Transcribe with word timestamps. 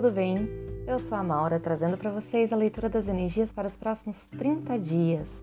tudo 0.00 0.12
bem? 0.12 0.48
Eu 0.86 0.96
sou 1.00 1.18
a 1.18 1.24
Maura, 1.24 1.58
trazendo 1.58 1.98
para 1.98 2.08
vocês 2.08 2.52
a 2.52 2.56
leitura 2.56 2.88
das 2.88 3.08
energias 3.08 3.52
para 3.52 3.66
os 3.66 3.76
próximos 3.76 4.26
30 4.26 4.78
dias. 4.78 5.42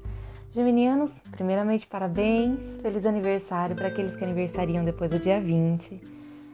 Geminianos, 0.49 1.19
primeiramente 1.29 1.85
parabéns, 1.85 2.77
feliz 2.81 3.05
aniversário 3.05 3.75
para 3.75 3.89
aqueles 3.89 4.15
que 4.15 4.23
aniversariam 4.23 4.85
depois 4.85 5.11
do 5.11 5.19
dia 5.19 5.41
20. 5.41 6.01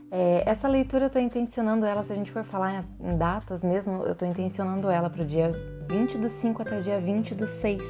É, 0.09 0.41
essa 0.47 0.67
leitura 0.67 1.03
eu 1.03 1.07
estou 1.09 1.21
intencionando 1.21 1.85
ela, 1.85 2.03
se 2.03 2.11
a 2.11 2.15
gente 2.15 2.31
for 2.31 2.43
falar 2.43 2.83
em 2.99 3.15
datas 3.15 3.63
mesmo, 3.63 4.01
eu 4.01 4.13
estou 4.13 4.27
intencionando 4.27 4.89
ela 4.89 5.07
para 5.07 5.21
o 5.21 5.25
dia 5.25 5.53
20 5.87 6.17
do 6.17 6.27
5 6.27 6.59
até 6.59 6.79
o 6.79 6.81
dia 6.81 6.99
20 6.99 7.35
do 7.35 7.45
6 7.45 7.83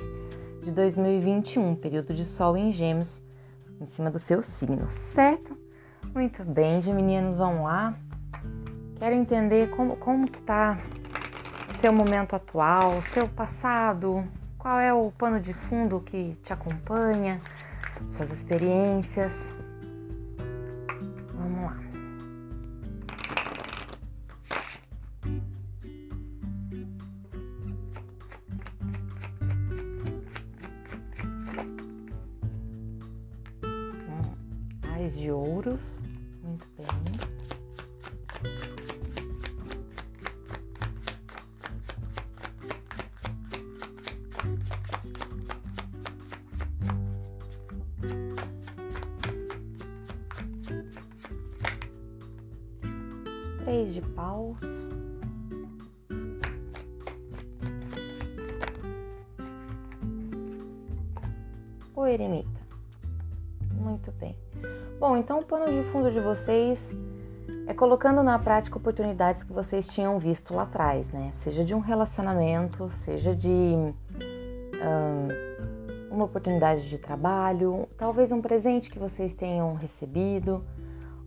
de 0.62 0.72
2021, 0.74 1.74
período 1.76 2.14
de 2.14 2.26
Sol 2.26 2.58
em 2.58 2.70
Gêmeos, 2.70 3.24
em 3.80 3.86
cima 3.86 4.12
do 4.12 4.20
seu 4.20 4.44
signo, 4.44 4.90
certo? 4.90 5.58
Muito 6.14 6.44
bem, 6.44 6.82
geminianos, 6.82 7.38
vamos 7.38 7.64
lá. 7.64 7.98
Quero 9.02 9.16
entender 9.16 9.72
como, 9.72 9.96
como 9.96 10.30
que 10.30 10.40
tá 10.40 10.78
seu 11.80 11.92
momento 11.92 12.36
atual, 12.36 13.02
seu 13.02 13.28
passado, 13.28 14.24
qual 14.60 14.80
é 14.80 14.94
o 14.94 15.12
pano 15.18 15.40
de 15.40 15.54
fundo 15.54 16.00
que 16.02 16.38
te 16.44 16.54
acompanha, 16.54 17.42
suas 18.08 18.32
experiências. 18.32 19.52
Três 53.64 53.94
de 53.94 54.02
paus. 54.02 54.58
O 61.96 62.06
eremita. 62.06 62.50
Muito 63.74 64.12
bem. 64.14 64.36
Bom, 65.00 65.16
então 65.16 65.40
o 65.40 65.46
pano 65.46 65.66
de 65.66 65.84
fundo 65.90 66.10
de 66.12 66.20
vocês 66.20 66.92
é 67.68 67.74
colocando 67.74 68.24
na 68.24 68.40
prática 68.40 68.78
oportunidades 68.78 69.44
que 69.44 69.54
vocês 69.54 69.88
tinham 69.88 70.18
visto 70.18 70.54
lá 70.54 70.64
atrás, 70.64 71.12
né? 71.12 71.30
Seja 71.34 71.64
de 71.64 71.76
um 71.76 71.80
relacionamento, 71.80 72.90
seja 72.90 73.36
de 73.36 73.50
um, 73.50 73.94
uma 76.10 76.26
oportunidade 76.26 76.90
de 76.90 76.98
trabalho, 76.98 77.88
talvez 77.98 78.32
um 78.32 78.42
presente 78.42 78.90
que 78.90 78.98
vocês 78.98 79.34
tenham 79.34 79.76
recebido. 79.76 80.64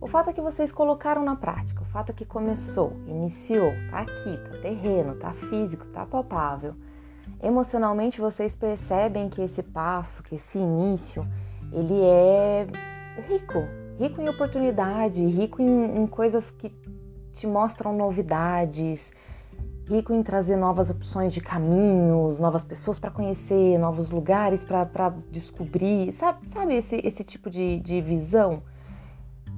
O 0.01 0.07
fato 0.07 0.29
é 0.29 0.33
que 0.33 0.41
vocês 0.41 0.71
colocaram 0.71 1.23
na 1.23 1.35
prática, 1.35 1.84
fato 1.95 2.09
é 2.09 2.13
que 2.13 2.25
começou, 2.25 2.91
iniciou, 3.07 3.71
tá 3.89 3.99
aqui, 3.99 4.37
tá 4.37 4.57
terreno, 4.61 5.15
tá 5.15 5.31
físico, 5.31 5.85
tá 5.93 6.05
palpável. 6.05 6.75
Emocionalmente 7.41 8.19
vocês 8.19 8.53
percebem 8.53 9.29
que 9.29 9.41
esse 9.41 9.63
passo, 9.63 10.21
que 10.21 10.35
esse 10.35 10.57
início, 10.57 11.25
ele 11.71 12.01
é 12.01 12.67
rico, 13.29 13.65
rico 13.97 14.21
em 14.21 14.27
oportunidade, 14.27 15.25
rico 15.25 15.61
em, 15.61 15.99
em 15.99 16.05
coisas 16.05 16.51
que 16.51 16.69
te 17.31 17.47
mostram 17.47 17.95
novidades, 17.95 19.13
rico 19.87 20.11
em 20.11 20.21
trazer 20.21 20.57
novas 20.57 20.89
opções 20.89 21.33
de 21.33 21.39
caminhos, 21.39 22.41
novas 22.41 22.65
pessoas 22.65 22.99
para 22.99 23.09
conhecer, 23.09 23.77
novos 23.77 24.09
lugares 24.09 24.65
para 24.65 25.13
descobrir, 25.31 26.11
sabe, 26.11 26.49
sabe 26.49 26.75
esse, 26.75 26.99
esse 27.05 27.23
tipo 27.23 27.49
de, 27.49 27.79
de 27.79 28.01
visão? 28.01 28.61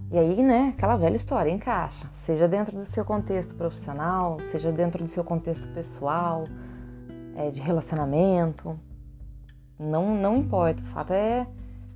E 0.10 0.18
aí, 0.18 0.42
né, 0.42 0.74
aquela 0.74 0.96
velha 0.96 1.18
história 1.18 1.52
encaixa, 1.52 2.08
seja 2.12 2.48
dentro 2.48 2.78
do 2.78 2.86
seu 2.86 3.04
contexto 3.04 3.54
profissional, 3.56 4.40
seja 4.40 4.72
dentro 4.72 5.04
do 5.04 5.08
seu 5.10 5.22
contexto 5.22 5.68
pessoal, 5.74 6.46
é, 7.36 7.52
de 7.52 7.60
relacionamento, 7.60 8.80
não, 9.78 10.16
não 10.16 10.38
importa, 10.38 10.82
o 10.82 10.86
fato 10.86 11.12
é 11.12 11.46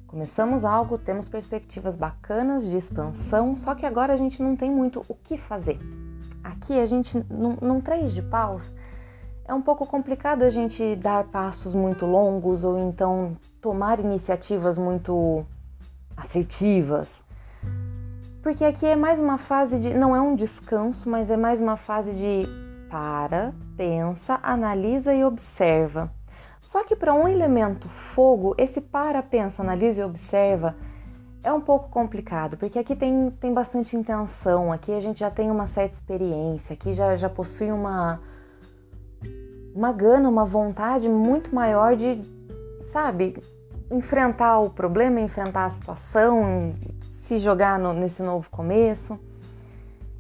começamos 0.06 0.66
algo, 0.66 0.98
temos 0.98 1.30
perspectivas 1.30 1.96
bacanas 1.96 2.70
de 2.70 2.76
expansão, 2.76 3.56
só 3.56 3.74
que 3.74 3.86
agora 3.86 4.12
a 4.12 4.18
gente 4.18 4.44
não 4.44 4.58
tem 4.58 4.70
muito 4.70 5.06
o 5.08 5.16
que 5.16 5.38
fazer. 5.38 5.80
Aqui 6.44 6.78
a 6.78 6.86
gente, 6.86 7.18
num, 7.30 7.56
num 7.62 7.80
três 7.80 8.14
de 8.14 8.22
paus, 8.22 8.74
é 9.46 9.54
um 9.54 9.62
pouco 9.62 9.86
complicado 9.86 10.44
a 10.44 10.50
gente 10.50 10.98
dar 10.98 11.24
passos 11.30 11.74
muito 11.74 12.06
longos 12.06 12.66
ou 12.66 12.78
então 12.78 13.38
tomar 13.62 14.02
iniciativas 14.02 14.78
muito 14.78 15.46
assertivas 16.18 17.24
porque 18.42 18.66
aqui 18.66 18.86
é 18.86 18.96
mais 18.96 19.20
uma 19.20 19.38
fase 19.38 19.80
de. 19.80 19.94
Não 19.94 20.16
é 20.16 20.22
um 20.22 20.36
descanso, 20.36 21.10
mas 21.10 21.30
é 21.30 21.38
mais 21.38 21.62
uma 21.62 21.78
fase 21.78 22.14
de 22.14 22.48
para, 22.90 23.54
pensa, 23.78 24.40
analisa 24.44 25.14
e 25.14 25.24
observa. 25.24 26.12
Só 26.62 26.84
que 26.84 26.96
para 26.96 27.14
um 27.14 27.28
elemento 27.28 27.88
fogo, 27.88 28.54
esse 28.58 28.82
para, 28.82 29.24
pensa, 29.24 29.62
analisa 29.62 30.02
e 30.02 30.04
observa 30.04 30.76
é 31.44 31.52
um 31.52 31.62
pouco 31.62 31.90
complicado, 31.90 32.56
porque 32.56 32.78
aqui 32.78 32.96
tem, 32.96 33.32
tem 33.32 33.54
bastante 33.54 33.98
intenção, 33.98 34.72
aqui 34.72 34.92
a 34.92 35.00
gente 35.00 35.22
já 35.22 35.32
tem 35.32 35.50
uma 35.50 35.66
certa 35.66 35.96
experiência, 35.96 36.74
aqui 36.74 36.94
já, 36.94 37.16
já 37.16 37.30
possui 37.30 37.72
uma, 37.72 38.20
uma 39.74 39.92
gana, 39.92 40.30
uma 40.30 40.46
vontade 40.46 41.10
muito 41.10 41.54
maior 41.54 41.96
de, 41.96 42.22
sabe, 42.92 43.42
enfrentar 43.90 44.60
o 44.60 44.70
problema, 44.70 45.20
enfrentar 45.20 45.66
a 45.66 45.72
situação, 45.72 46.76
se 47.32 47.38
jogar 47.38 47.80
no, 47.80 47.94
nesse 47.94 48.22
novo 48.22 48.50
começo. 48.50 49.18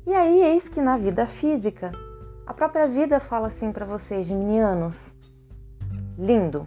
E 0.07 0.13
aí, 0.13 0.43
eis 0.43 0.69
que 0.69 0.81
na 0.81 0.95
vida 0.95 1.27
física, 1.27 1.91
a 2.47 2.53
própria 2.53 2.87
vida 2.87 3.19
fala 3.19 3.47
assim 3.47 3.69
para 3.73 3.85
vocês, 3.85 4.25
geminianos: 4.25 5.13
lindo, 6.17 6.65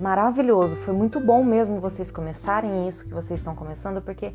maravilhoso, 0.00 0.74
foi 0.74 0.92
muito 0.92 1.20
bom 1.20 1.44
mesmo 1.44 1.78
vocês 1.78 2.10
começarem 2.10 2.88
isso 2.88 3.04
que 3.04 3.14
vocês 3.14 3.38
estão 3.38 3.54
começando, 3.54 4.02
porque 4.02 4.34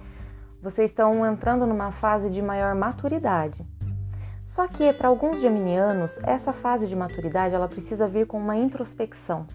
vocês 0.62 0.90
estão 0.90 1.26
entrando 1.26 1.68
numa 1.68 1.92
fase 1.92 2.30
de 2.30 2.42
maior 2.42 2.74
maturidade. 2.74 3.62
Só 4.46 4.70
que 4.70 4.94
para 4.94 5.10
alguns 5.10 5.42
geminianos, 5.42 6.18
essa 6.24 6.54
fase 6.54 6.88
de 6.88 6.96
maturidade 6.96 7.54
ela 7.54 7.68
precisa 7.68 8.08
vir 8.08 8.26
com 8.26 8.38
uma 8.38 8.56
introspecção. 8.56 9.46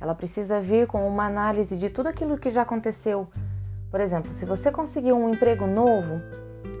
Ela 0.00 0.14
precisa 0.14 0.58
vir 0.58 0.86
com 0.86 1.06
uma 1.06 1.26
análise 1.26 1.76
de 1.76 1.90
tudo 1.90 2.06
aquilo 2.06 2.38
que 2.38 2.48
já 2.48 2.62
aconteceu 2.62 3.28
por 3.94 4.00
exemplo, 4.00 4.32
se 4.32 4.44
você 4.44 4.72
conseguiu 4.72 5.16
um 5.16 5.30
emprego 5.30 5.68
novo, 5.68 6.20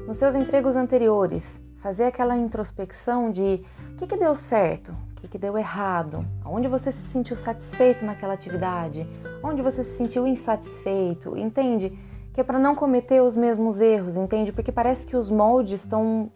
nos 0.04 0.16
seus 0.16 0.34
empregos 0.34 0.74
anteriores, 0.74 1.62
fazer 1.76 2.06
aquela 2.06 2.36
introspecção 2.36 3.30
de 3.30 3.64
o 3.92 3.96
que, 3.98 4.08
que 4.08 4.16
deu 4.16 4.34
certo, 4.34 4.90
o 5.12 5.20
que, 5.20 5.28
que 5.28 5.38
deu 5.38 5.56
errado, 5.56 6.26
onde 6.44 6.66
você 6.66 6.90
se 6.90 7.06
sentiu 7.12 7.36
satisfeito 7.36 8.04
naquela 8.04 8.34
atividade, 8.34 9.06
onde 9.44 9.62
você 9.62 9.84
se 9.84 9.96
sentiu 9.96 10.26
insatisfeito, 10.26 11.36
entende? 11.36 11.96
Que 12.32 12.40
é 12.40 12.42
para 12.42 12.58
não 12.58 12.74
cometer 12.74 13.22
os 13.22 13.36
mesmos 13.36 13.80
erros, 13.80 14.16
entende? 14.16 14.52
Porque 14.52 14.72
parece 14.72 15.06
que 15.06 15.16
os 15.16 15.30
moldes 15.30 15.82
estão, 15.82 16.32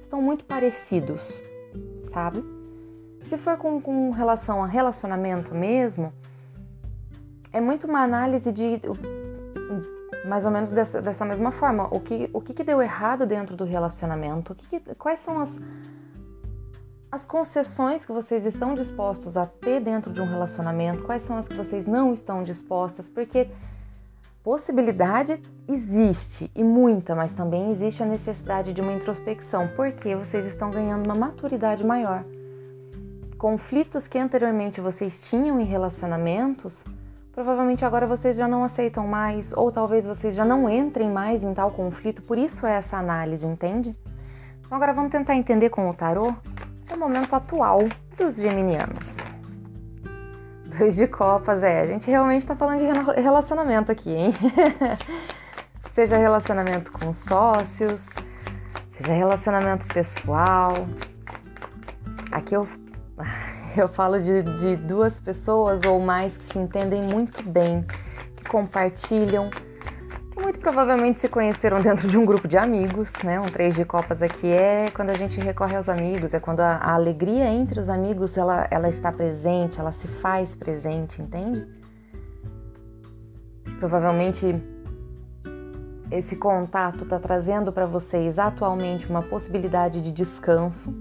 estão 0.00 0.22
muito 0.22 0.46
parecidos, 0.46 1.42
sabe? 2.10 2.42
Se 3.24 3.36
for 3.36 3.58
com, 3.58 3.82
com 3.82 4.12
relação 4.12 4.64
a 4.64 4.66
relacionamento 4.66 5.54
mesmo, 5.54 6.10
é 7.52 7.60
muito 7.60 7.86
uma 7.86 8.00
análise 8.00 8.50
de 8.50 8.80
mais 10.24 10.44
ou 10.44 10.50
menos 10.50 10.70
dessa, 10.70 11.02
dessa 11.02 11.24
mesma 11.24 11.50
forma. 11.50 11.88
O 11.90 12.00
que, 12.00 12.30
o 12.32 12.40
que, 12.40 12.54
que 12.54 12.64
deu 12.64 12.80
errado 12.80 13.26
dentro 13.26 13.56
do 13.56 13.64
relacionamento? 13.64 14.54
Que, 14.54 14.80
que 14.80 14.94
quais 14.94 15.20
são 15.20 15.38
as, 15.38 15.60
as 17.10 17.26
concessões 17.26 18.04
que 18.04 18.12
vocês 18.12 18.46
estão 18.46 18.74
dispostos 18.74 19.36
a 19.36 19.46
ter 19.46 19.80
dentro 19.80 20.12
de 20.12 20.20
um 20.20 20.26
relacionamento? 20.26 21.04
Quais 21.04 21.22
são 21.22 21.36
as 21.36 21.46
que 21.46 21.54
vocês 21.54 21.86
não 21.86 22.12
estão 22.12 22.42
dispostas? 22.42 23.08
Porque 23.08 23.48
possibilidade 24.42 25.40
existe 25.68 26.50
e 26.54 26.62
muita, 26.62 27.14
mas 27.14 27.32
também 27.32 27.70
existe 27.70 28.02
a 28.02 28.06
necessidade 28.06 28.72
de 28.72 28.80
uma 28.80 28.92
introspecção, 28.92 29.68
porque 29.74 30.14
vocês 30.14 30.46
estão 30.46 30.70
ganhando 30.70 31.06
uma 31.06 31.14
maturidade 31.14 31.84
maior. 31.84 32.24
Conflitos 33.38 34.06
que 34.06 34.18
anteriormente 34.18 34.80
vocês 34.80 35.28
tinham 35.28 35.60
em 35.60 35.64
relacionamentos 35.64 36.84
provavelmente 37.34 37.84
agora 37.84 38.06
vocês 38.06 38.36
já 38.36 38.46
não 38.46 38.62
aceitam 38.62 39.06
mais, 39.06 39.52
ou 39.52 39.72
talvez 39.72 40.06
vocês 40.06 40.34
já 40.34 40.44
não 40.44 40.70
entrem 40.70 41.10
mais 41.10 41.42
em 41.42 41.52
tal 41.52 41.70
conflito, 41.70 42.22
por 42.22 42.38
isso 42.38 42.66
é 42.66 42.76
essa 42.76 42.96
análise, 42.96 43.44
entende? 43.44 43.94
Então 44.60 44.76
agora 44.76 44.92
vamos 44.92 45.10
tentar 45.10 45.34
entender 45.34 45.68
com 45.68 45.90
o 45.90 45.94
tarô 45.94 46.32
o 46.92 46.96
momento 46.96 47.34
atual 47.34 47.80
dos 48.16 48.36
geminianos. 48.36 49.16
Dois 50.78 50.96
de 50.96 51.06
copas, 51.06 51.62
é, 51.62 51.80
a 51.80 51.86
gente 51.86 52.08
realmente 52.08 52.42
está 52.42 52.54
falando 52.54 52.80
de 52.80 53.20
relacionamento 53.20 53.90
aqui, 53.90 54.10
hein? 54.10 54.32
seja 55.92 56.16
relacionamento 56.16 56.92
com 56.92 57.12
sócios, 57.12 58.08
seja 58.88 59.12
relacionamento 59.12 59.86
pessoal, 59.86 60.72
aqui 62.30 62.54
eu, 62.54 62.66
eu 63.76 63.88
falo 63.88 64.20
de, 64.20 64.42
de 64.42 64.76
duas 64.76 65.20
pessoas 65.20 65.82
ou 65.84 66.00
mais 66.00 66.36
que 66.36 66.44
se 66.44 66.58
entendem 66.58 67.02
muito 67.02 67.42
bem, 67.48 67.84
que 68.36 68.44
compartilham, 68.44 69.50
que 70.30 70.42
muito 70.42 70.58
provavelmente 70.60 71.18
se 71.18 71.28
conheceram 71.28 71.80
dentro 71.80 72.06
de 72.08 72.16
um 72.16 72.24
grupo 72.24 72.46
de 72.46 72.56
amigos, 72.56 73.12
né? 73.24 73.40
Um 73.40 73.44
três 73.44 73.74
de 73.74 73.84
copas 73.84 74.22
aqui 74.22 74.50
é 74.50 74.90
quando 74.90 75.10
a 75.10 75.14
gente 75.14 75.40
recorre 75.40 75.76
aos 75.76 75.88
amigos, 75.88 76.34
é 76.34 76.40
quando 76.40 76.60
a, 76.60 76.76
a 76.76 76.94
alegria 76.94 77.46
entre 77.46 77.78
os 77.78 77.88
amigos 77.88 78.36
ela, 78.36 78.66
ela 78.70 78.88
está 78.88 79.10
presente, 79.10 79.80
ela 79.80 79.92
se 79.92 80.06
faz 80.06 80.54
presente, 80.54 81.20
entende? 81.20 81.66
Provavelmente 83.78 84.54
esse 86.10 86.36
contato 86.36 87.04
está 87.04 87.18
trazendo 87.18 87.72
para 87.72 87.86
vocês 87.86 88.38
atualmente 88.38 89.08
uma 89.08 89.22
possibilidade 89.22 90.00
de 90.00 90.12
descanso, 90.12 90.94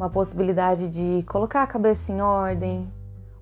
uma 0.00 0.08
possibilidade 0.08 0.88
de 0.88 1.22
colocar 1.24 1.62
a 1.62 1.66
cabeça 1.66 2.10
em 2.10 2.22
ordem. 2.22 2.90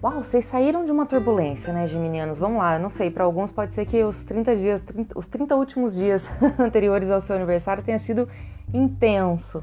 Uau, 0.02 0.24
vocês 0.24 0.44
saíram 0.44 0.84
de 0.84 0.90
uma 0.90 1.06
turbulência, 1.06 1.72
né, 1.72 1.86
geminianos? 1.86 2.36
Vamos 2.36 2.58
lá, 2.58 2.74
eu 2.74 2.80
não 2.80 2.88
sei, 2.88 3.12
para 3.12 3.22
alguns 3.22 3.52
pode 3.52 3.74
ser 3.74 3.86
que 3.86 4.02
os 4.02 4.24
30 4.24 4.56
dias, 4.56 4.82
30, 4.82 5.16
os 5.16 5.28
30 5.28 5.54
últimos 5.54 5.94
dias 5.94 6.28
anteriores 6.58 7.12
ao 7.12 7.20
seu 7.20 7.36
aniversário 7.36 7.80
tenha 7.80 8.00
sido 8.00 8.28
intenso. 8.74 9.62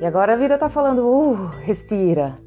E 0.00 0.06
agora 0.06 0.34
a 0.34 0.36
vida 0.36 0.56
tá 0.56 0.68
falando, 0.68 1.04
uh, 1.04 1.34
respira. 1.62 2.38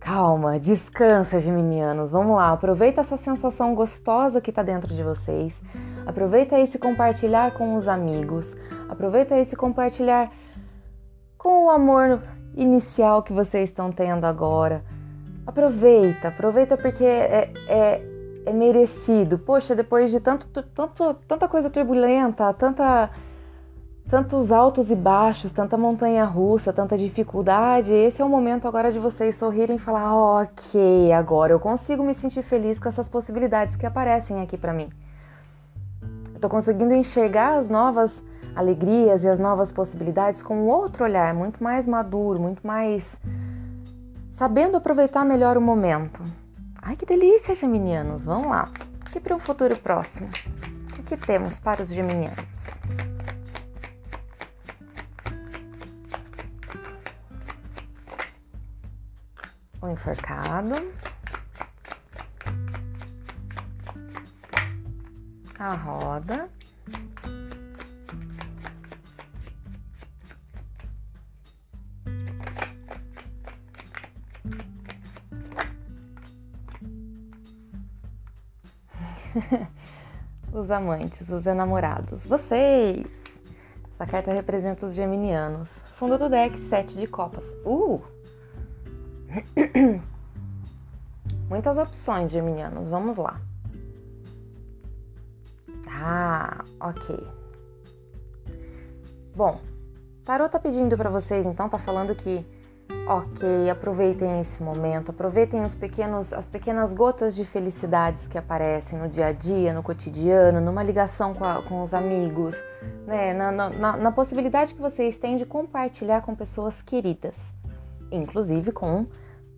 Calma, 0.00 0.58
descansa, 0.58 1.38
geminianos. 1.38 2.10
Vamos 2.10 2.34
lá, 2.34 2.50
aproveita 2.50 3.00
essa 3.00 3.16
sensação 3.16 3.76
gostosa 3.76 4.40
que 4.40 4.50
está 4.50 4.64
dentro 4.64 4.92
de 4.92 5.04
vocês. 5.04 5.62
Aproveita 6.04 6.58
esse 6.58 6.80
compartilhar 6.80 7.52
com 7.52 7.76
os 7.76 7.86
amigos. 7.86 8.56
Aproveita 8.88 9.38
esse 9.38 9.54
compartilhar 9.54 10.32
com 11.38 11.66
o 11.66 11.70
amor 11.70 12.20
inicial 12.56 13.22
que 13.22 13.32
vocês 13.32 13.70
estão 13.70 13.90
tendo 13.90 14.24
agora. 14.24 14.84
Aproveita, 15.46 16.28
aproveita 16.28 16.76
porque 16.76 17.04
é, 17.04 17.52
é, 17.68 18.02
é 18.46 18.52
merecido. 18.52 19.38
Poxa, 19.38 19.74
depois 19.74 20.10
de 20.10 20.20
tanto, 20.20 20.46
tanto, 20.46 21.14
tanta 21.26 21.48
coisa 21.48 21.68
turbulenta, 21.68 22.52
tanta 22.54 23.10
tantos 24.08 24.52
altos 24.52 24.90
e 24.90 24.96
baixos, 24.96 25.50
tanta 25.50 25.78
montanha 25.78 26.24
russa, 26.24 26.72
tanta 26.72 26.96
dificuldade, 26.96 27.92
esse 27.92 28.20
é 28.20 28.24
o 28.24 28.28
momento 28.28 28.68
agora 28.68 28.92
de 28.92 28.98
vocês 28.98 29.36
sorrirem 29.36 29.76
e 29.76 29.78
falar: 29.78 30.14
ok, 30.14 31.12
agora 31.12 31.52
eu 31.52 31.60
consigo 31.60 32.02
me 32.02 32.14
sentir 32.14 32.42
feliz 32.42 32.78
com 32.78 32.88
essas 32.88 33.08
possibilidades 33.08 33.76
que 33.76 33.86
aparecem 33.86 34.40
aqui 34.42 34.56
para 34.56 34.72
mim. 34.72 34.90
Tô 36.40 36.48
conseguindo 36.48 36.92
enxergar 36.92 37.56
as 37.56 37.70
novas 37.70 38.22
alegrias 38.54 39.24
e 39.24 39.28
as 39.28 39.38
novas 39.38 39.72
possibilidades 39.72 40.42
com 40.42 40.62
um 40.62 40.66
outro 40.66 41.04
olhar, 41.04 41.34
muito 41.34 41.62
mais 41.62 41.86
maduro, 41.86 42.40
muito 42.40 42.66
mais 42.66 43.16
sabendo 44.30 44.76
aproveitar 44.76 45.24
melhor 45.24 45.56
o 45.56 45.60
momento. 45.60 46.22
Ai, 46.80 46.96
que 46.96 47.06
delícia, 47.06 47.54
geminianos! 47.54 48.24
Vamos 48.24 48.46
lá. 48.46 48.68
E 49.14 49.20
para 49.20 49.36
um 49.36 49.38
futuro 49.38 49.76
próximo? 49.76 50.28
O 50.98 51.02
que 51.04 51.16
temos 51.16 51.58
para 51.60 51.82
os 51.82 51.88
geminianos? 51.88 52.74
o 59.84 59.88
enforcado, 59.90 60.74
a 65.58 65.74
roda, 65.74 66.48
os 80.54 80.70
amantes, 80.70 81.28
os 81.28 81.46
enamorados, 81.46 82.26
vocês! 82.26 83.22
Essa 83.90 84.06
carta 84.06 84.32
representa 84.32 84.86
os 84.86 84.94
geminianos. 84.94 85.68
Fundo 85.96 86.16
do 86.16 86.28
deck, 86.28 86.56
sete 86.58 86.94
de 86.94 87.06
copas. 87.06 87.56
Uh! 87.64 88.00
Muitas 91.48 91.76
opções, 91.76 92.30
geminianos. 92.30 92.88
Vamos 92.88 93.16
lá. 93.16 93.40
Ah, 95.88 96.64
ok. 96.80 97.16
Bom, 99.36 99.60
Tarot 100.24 100.50
tá 100.50 100.58
pedindo 100.58 100.96
para 100.96 101.10
vocês, 101.10 101.46
então 101.46 101.68
tá 101.68 101.78
falando 101.78 102.14
que, 102.14 102.44
ok, 103.06 103.68
aproveitem 103.68 104.40
esse 104.40 104.62
momento, 104.62 105.10
aproveitem 105.10 105.64
os 105.64 105.74
pequenos, 105.74 106.32
as 106.32 106.46
pequenas 106.46 106.94
gotas 106.94 107.34
de 107.34 107.44
felicidades 107.44 108.26
que 108.26 108.38
aparecem 108.38 108.98
no 108.98 109.08
dia 109.08 109.26
a 109.26 109.32
dia, 109.32 109.74
no 109.74 109.82
cotidiano, 109.82 110.60
numa 110.60 110.82
ligação 110.82 111.34
com, 111.34 111.44
a, 111.44 111.62
com 111.62 111.82
os 111.82 111.92
amigos, 111.92 112.56
né, 113.06 113.34
na, 113.34 113.52
na, 113.52 113.96
na 113.96 114.12
possibilidade 114.12 114.74
que 114.74 114.80
vocês 114.80 115.18
têm 115.18 115.36
de 115.36 115.44
compartilhar 115.44 116.22
com 116.22 116.34
pessoas 116.34 116.80
queridas, 116.80 117.54
inclusive 118.10 118.72
com 118.72 119.06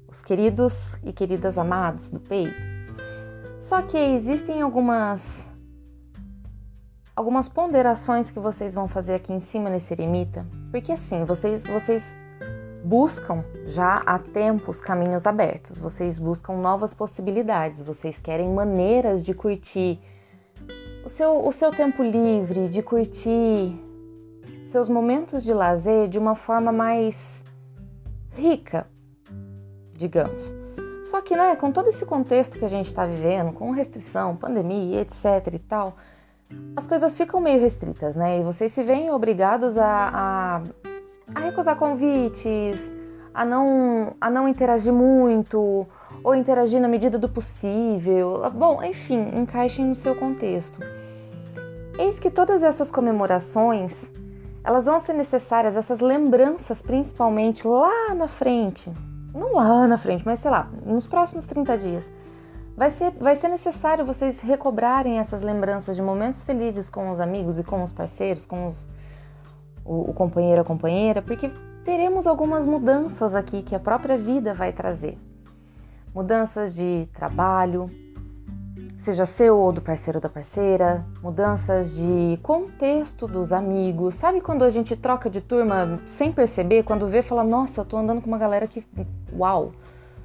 os 0.09 0.23
queridos 0.23 0.97
e 1.05 1.13
queridas 1.13 1.57
amados 1.57 2.11
do 2.11 2.19
peito. 2.19 2.77
Só 3.61 3.83
que 3.83 3.97
existem 3.97 4.61
algumas 4.63 5.51
algumas 7.15 7.49
ponderações 7.49 8.31
que 8.31 8.39
vocês 8.39 8.75
vão 8.75 8.87
fazer 8.87 9.15
aqui 9.15 9.33
em 9.33 9.41
cima 9.41 9.71
nesse 9.71 9.95
eremita, 9.95 10.47
porque 10.71 10.93
assim, 10.93 11.25
vocês 11.25 11.65
vocês 11.65 12.15
buscam 12.87 13.45
já 13.65 14.01
há 14.07 14.17
tempos 14.17 14.81
caminhos 14.81 15.27
abertos, 15.27 15.81
vocês 15.81 16.21
buscam 16.21 16.55
novas 16.55 16.95
possibilidades, 16.95 17.83
vocês 17.83 18.21
querem 18.21 18.49
maneiras 18.49 19.25
de 19.25 19.35
curtir 19.35 20.01
o 21.05 21.09
seu, 21.09 21.45
o 21.45 21.51
seu 21.51 21.73
tempo 21.73 22.01
livre, 22.01 22.69
de 22.69 22.83
curtir 22.83 23.77
seus 24.69 24.89
momentos 24.89 25.43
de 25.43 25.53
lazer 25.53 26.07
de 26.07 26.17
uma 26.17 26.37
forma 26.37 26.71
mais 26.71 27.43
rica, 28.37 28.87
digamos. 29.93 30.55
Só 31.03 31.21
que, 31.21 31.37
né, 31.37 31.57
com 31.57 31.73
todo 31.73 31.89
esse 31.89 32.07
contexto 32.07 32.57
que 32.57 32.65
a 32.65 32.69
gente 32.69 32.87
está 32.87 33.05
vivendo, 33.05 33.53
com 33.53 33.73
restrição, 33.73 34.37
pandemia, 34.37 35.01
etc 35.01 35.55
e 35.55 35.59
tal, 35.59 35.97
as 36.77 36.87
coisas 36.87 37.17
ficam 37.17 37.41
meio 37.41 37.61
restritas, 37.61 38.15
né? 38.15 38.41
E 38.41 38.45
vocês 38.45 38.71
se 38.71 38.83
veem 38.85 39.11
obrigados 39.11 39.77
a, 39.77 40.11
a, 40.13 40.63
a 41.35 41.41
recusar 41.41 41.77
convites, 41.77 42.93
a 43.35 43.45
não, 43.45 44.15
a 44.21 44.31
não 44.31 44.49
interagir 44.49 44.93
muito, 44.93 45.87
ou 46.23 46.35
interagir 46.35 46.81
na 46.81 46.89
medida 46.89 47.19
do 47.19 47.29
possível. 47.29 48.43
Bom, 48.55 48.83
enfim, 48.83 49.31
encaixem 49.35 49.85
no 49.85 49.95
seu 49.95 50.15
contexto. 50.15 50.81
Eis 51.99 52.19
que 52.19 52.31
todas 52.31 52.63
essas 52.63 52.91
comemorações, 52.91 54.05
elas 54.63 54.87
vão 54.87 54.99
ser 55.01 55.15
necessárias, 55.15 55.77
essas 55.77 56.01
lembranças 56.01 56.83
principalmente 56.83 57.67
lá 57.67 58.15
na 58.15 58.29
frente, 58.29 58.93
não 59.35 59.55
lá 59.55 59.87
na 59.87 59.97
frente, 59.97 60.25
mas 60.25 60.41
sei 60.41 60.51
lá, 60.51 60.69
nos 60.85 61.07
próximos 61.07 61.47
30 61.47 61.79
dias, 61.79 62.13
vai 62.77 62.91
ser, 62.91 63.13
vai 63.13 63.35
ser 63.35 63.49
necessário 63.49 64.05
vocês 64.05 64.41
recobrarem 64.41 65.19
essas 65.19 65.41
lembranças 65.41 65.97
de 65.97 66.03
momentos 66.03 66.43
felizes 66.43 66.91
com 66.91 67.11
os 67.11 67.21
amigos 67.21 67.59
e 67.59 67.65
com 67.65 67.83
os 67.83 67.93
parceiros, 67.93 68.45
com 68.45 68.67
os, 68.67 68.89
o, 69.87 70.11
o 70.11 70.13
companheiro, 70.13 70.61
a 70.61 70.65
companheira, 70.65 71.23
porque 71.23 71.51
teremos 71.85 72.27
algumas 72.27 72.67
mudanças 72.67 73.35
aqui 73.35 73.63
que 73.63 73.75
a 73.75 73.81
própria 73.81 74.19
vida 74.19 74.53
vai 74.53 74.73
trazer. 74.73 75.17
Mudanças 76.15 76.75
de 76.75 77.09
trabalho, 77.15 77.89
seja 78.99 79.25
seu 79.25 79.57
ou 79.57 79.73
do 79.73 79.81
parceiro 79.81 80.19
ou 80.19 80.23
da 80.23 80.29
parceira, 80.29 81.05
mudanças 81.23 81.95
de 81.95 82.39
contexto 82.43 83.29
dos 83.29 83.53
amigos. 83.53 84.15
Sabe 84.17 84.41
quando 84.41 84.65
a 84.65 84.71
gente 84.71 84.97
troca 84.97 85.31
de 85.31 85.41
turma 85.41 86.01
sem 86.07 86.33
perceber, 86.33 86.83
quando 86.83 87.07
vê, 87.07 87.23
fala: 87.23 87.45
Nossa, 87.45 87.83
eu 87.83 87.85
tô 87.85 87.97
andando 87.97 88.21
com 88.21 88.27
uma 88.27 88.39
galera 88.39 88.67
que. 88.67 88.85
Uau! 89.33 89.73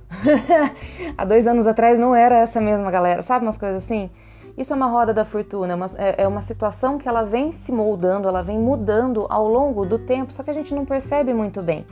Há 1.18 1.24
dois 1.24 1.48
anos 1.48 1.68
atrás 1.68 2.00
não 2.00 2.14
era 2.16 2.40
essa 2.40 2.60
mesma 2.60 2.90
galera, 2.92 3.22
sabe 3.22 3.46
umas 3.46 3.58
coisas 3.58 3.84
assim? 3.84 4.10
Isso 4.58 4.74
é 4.74 4.76
uma 4.76 4.88
roda 4.88 5.14
da 5.14 5.24
fortuna, 5.24 5.74
é 5.74 5.76
uma, 5.76 5.86
é, 5.98 6.24
é 6.24 6.28
uma 6.28 6.42
situação 6.42 6.98
que 6.98 7.08
ela 7.08 7.24
vem 7.24 7.52
se 7.52 7.72
moldando, 7.72 8.28
ela 8.28 8.42
vem 8.42 8.60
mudando 8.60 9.26
ao 9.30 9.48
longo 9.48 9.86
do 9.86 10.00
tempo, 10.00 10.34
só 10.34 10.44
que 10.44 10.50
a 10.50 10.54
gente 10.54 10.74
não 10.74 10.86
percebe 10.86 11.34
muito 11.34 11.62
bem. 11.62 11.86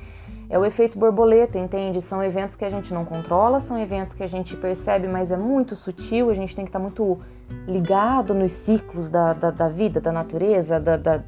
É 0.50 0.58
o 0.58 0.66
efeito 0.66 0.98
borboleta, 0.98 1.60
entende? 1.60 2.02
São 2.02 2.24
eventos 2.24 2.56
que 2.56 2.66
a 2.66 2.70
gente 2.70 2.94
não 2.94 3.06
controla, 3.06 3.62
são 3.62 3.78
eventos 3.78 4.14
que 4.14 4.24
a 4.24 4.28
gente 4.28 4.56
percebe, 4.58 5.08
mas 5.08 5.32
é 5.32 5.38
muito 5.38 5.76
sutil, 5.76 6.30
a 6.30 6.34
gente 6.34 6.56
tem 6.56 6.66
que 6.66 6.70
estar 6.70 6.80
muito 6.80 7.20
ligado 7.68 8.34
nos 8.34 8.52
ciclos 8.52 9.10
da, 9.10 9.34
da, 9.34 9.52
da 9.52 9.70
vida, 9.70 10.02
da 10.02 10.12
natureza, 10.12 10.80
da, 10.80 10.98
da 10.98 11.22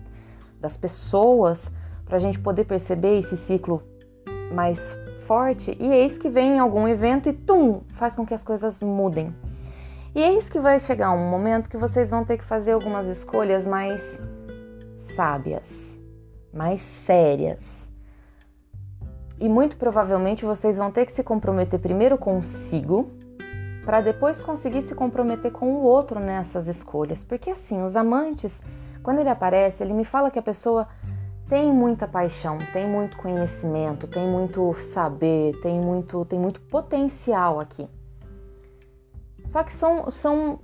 das 0.61 0.77
pessoas, 0.77 1.71
para 2.05 2.17
a 2.17 2.19
gente 2.19 2.39
poder 2.39 2.65
perceber 2.65 3.17
esse 3.17 3.35
ciclo 3.35 3.81
mais 4.53 4.95
forte. 5.25 5.75
E 5.79 5.91
eis 5.91 6.17
que 6.17 6.29
vem 6.29 6.59
algum 6.59 6.87
evento 6.87 7.27
e 7.27 7.33
tum, 7.33 7.81
faz 7.89 8.15
com 8.15 8.25
que 8.25 8.33
as 8.33 8.43
coisas 8.43 8.79
mudem. 8.79 9.33
E 10.13 10.21
eis 10.21 10.49
que 10.49 10.59
vai 10.59 10.77
chegar 10.77 11.13
um 11.13 11.29
momento 11.29 11.69
que 11.69 11.77
vocês 11.77 12.09
vão 12.09 12.25
ter 12.25 12.37
que 12.37 12.43
fazer 12.43 12.73
algumas 12.73 13.07
escolhas 13.07 13.65
mais 13.65 14.19
sábias, 14.97 15.97
mais 16.53 16.81
sérias 16.81 17.89
E 19.39 19.47
muito 19.47 19.77
provavelmente 19.77 20.43
vocês 20.43 20.77
vão 20.77 20.91
ter 20.91 21.05
que 21.05 21.13
se 21.13 21.23
comprometer 21.23 21.79
primeiro 21.79 22.17
consigo, 22.17 23.09
para 23.85 24.01
depois 24.01 24.41
conseguir 24.41 24.81
se 24.81 24.93
comprometer 24.93 25.51
com 25.51 25.73
o 25.73 25.81
outro 25.81 26.19
nessas 26.19 26.67
escolhas. 26.67 27.23
Porque 27.23 27.49
assim, 27.49 27.81
os 27.81 27.95
amantes, 27.95 28.61
quando 29.01 29.19
ele 29.19 29.29
aparece, 29.29 29.81
ele 29.81 29.93
me 29.93 30.03
fala 30.03 30.29
que 30.29 30.37
a 30.37 30.43
pessoa 30.43 30.89
tem 31.47 31.71
muita 31.71 32.05
paixão, 32.05 32.57
tem 32.73 32.85
muito 32.85 33.15
conhecimento, 33.15 34.07
tem 34.07 34.27
muito 34.27 34.73
saber, 34.73 35.57
tem 35.61 35.79
muito, 35.79 36.25
tem 36.25 36.37
muito 36.37 36.59
potencial 36.61 37.59
aqui. 37.61 37.87
Só 39.51 39.63
que 39.63 39.73
são, 39.73 40.09
são, 40.09 40.59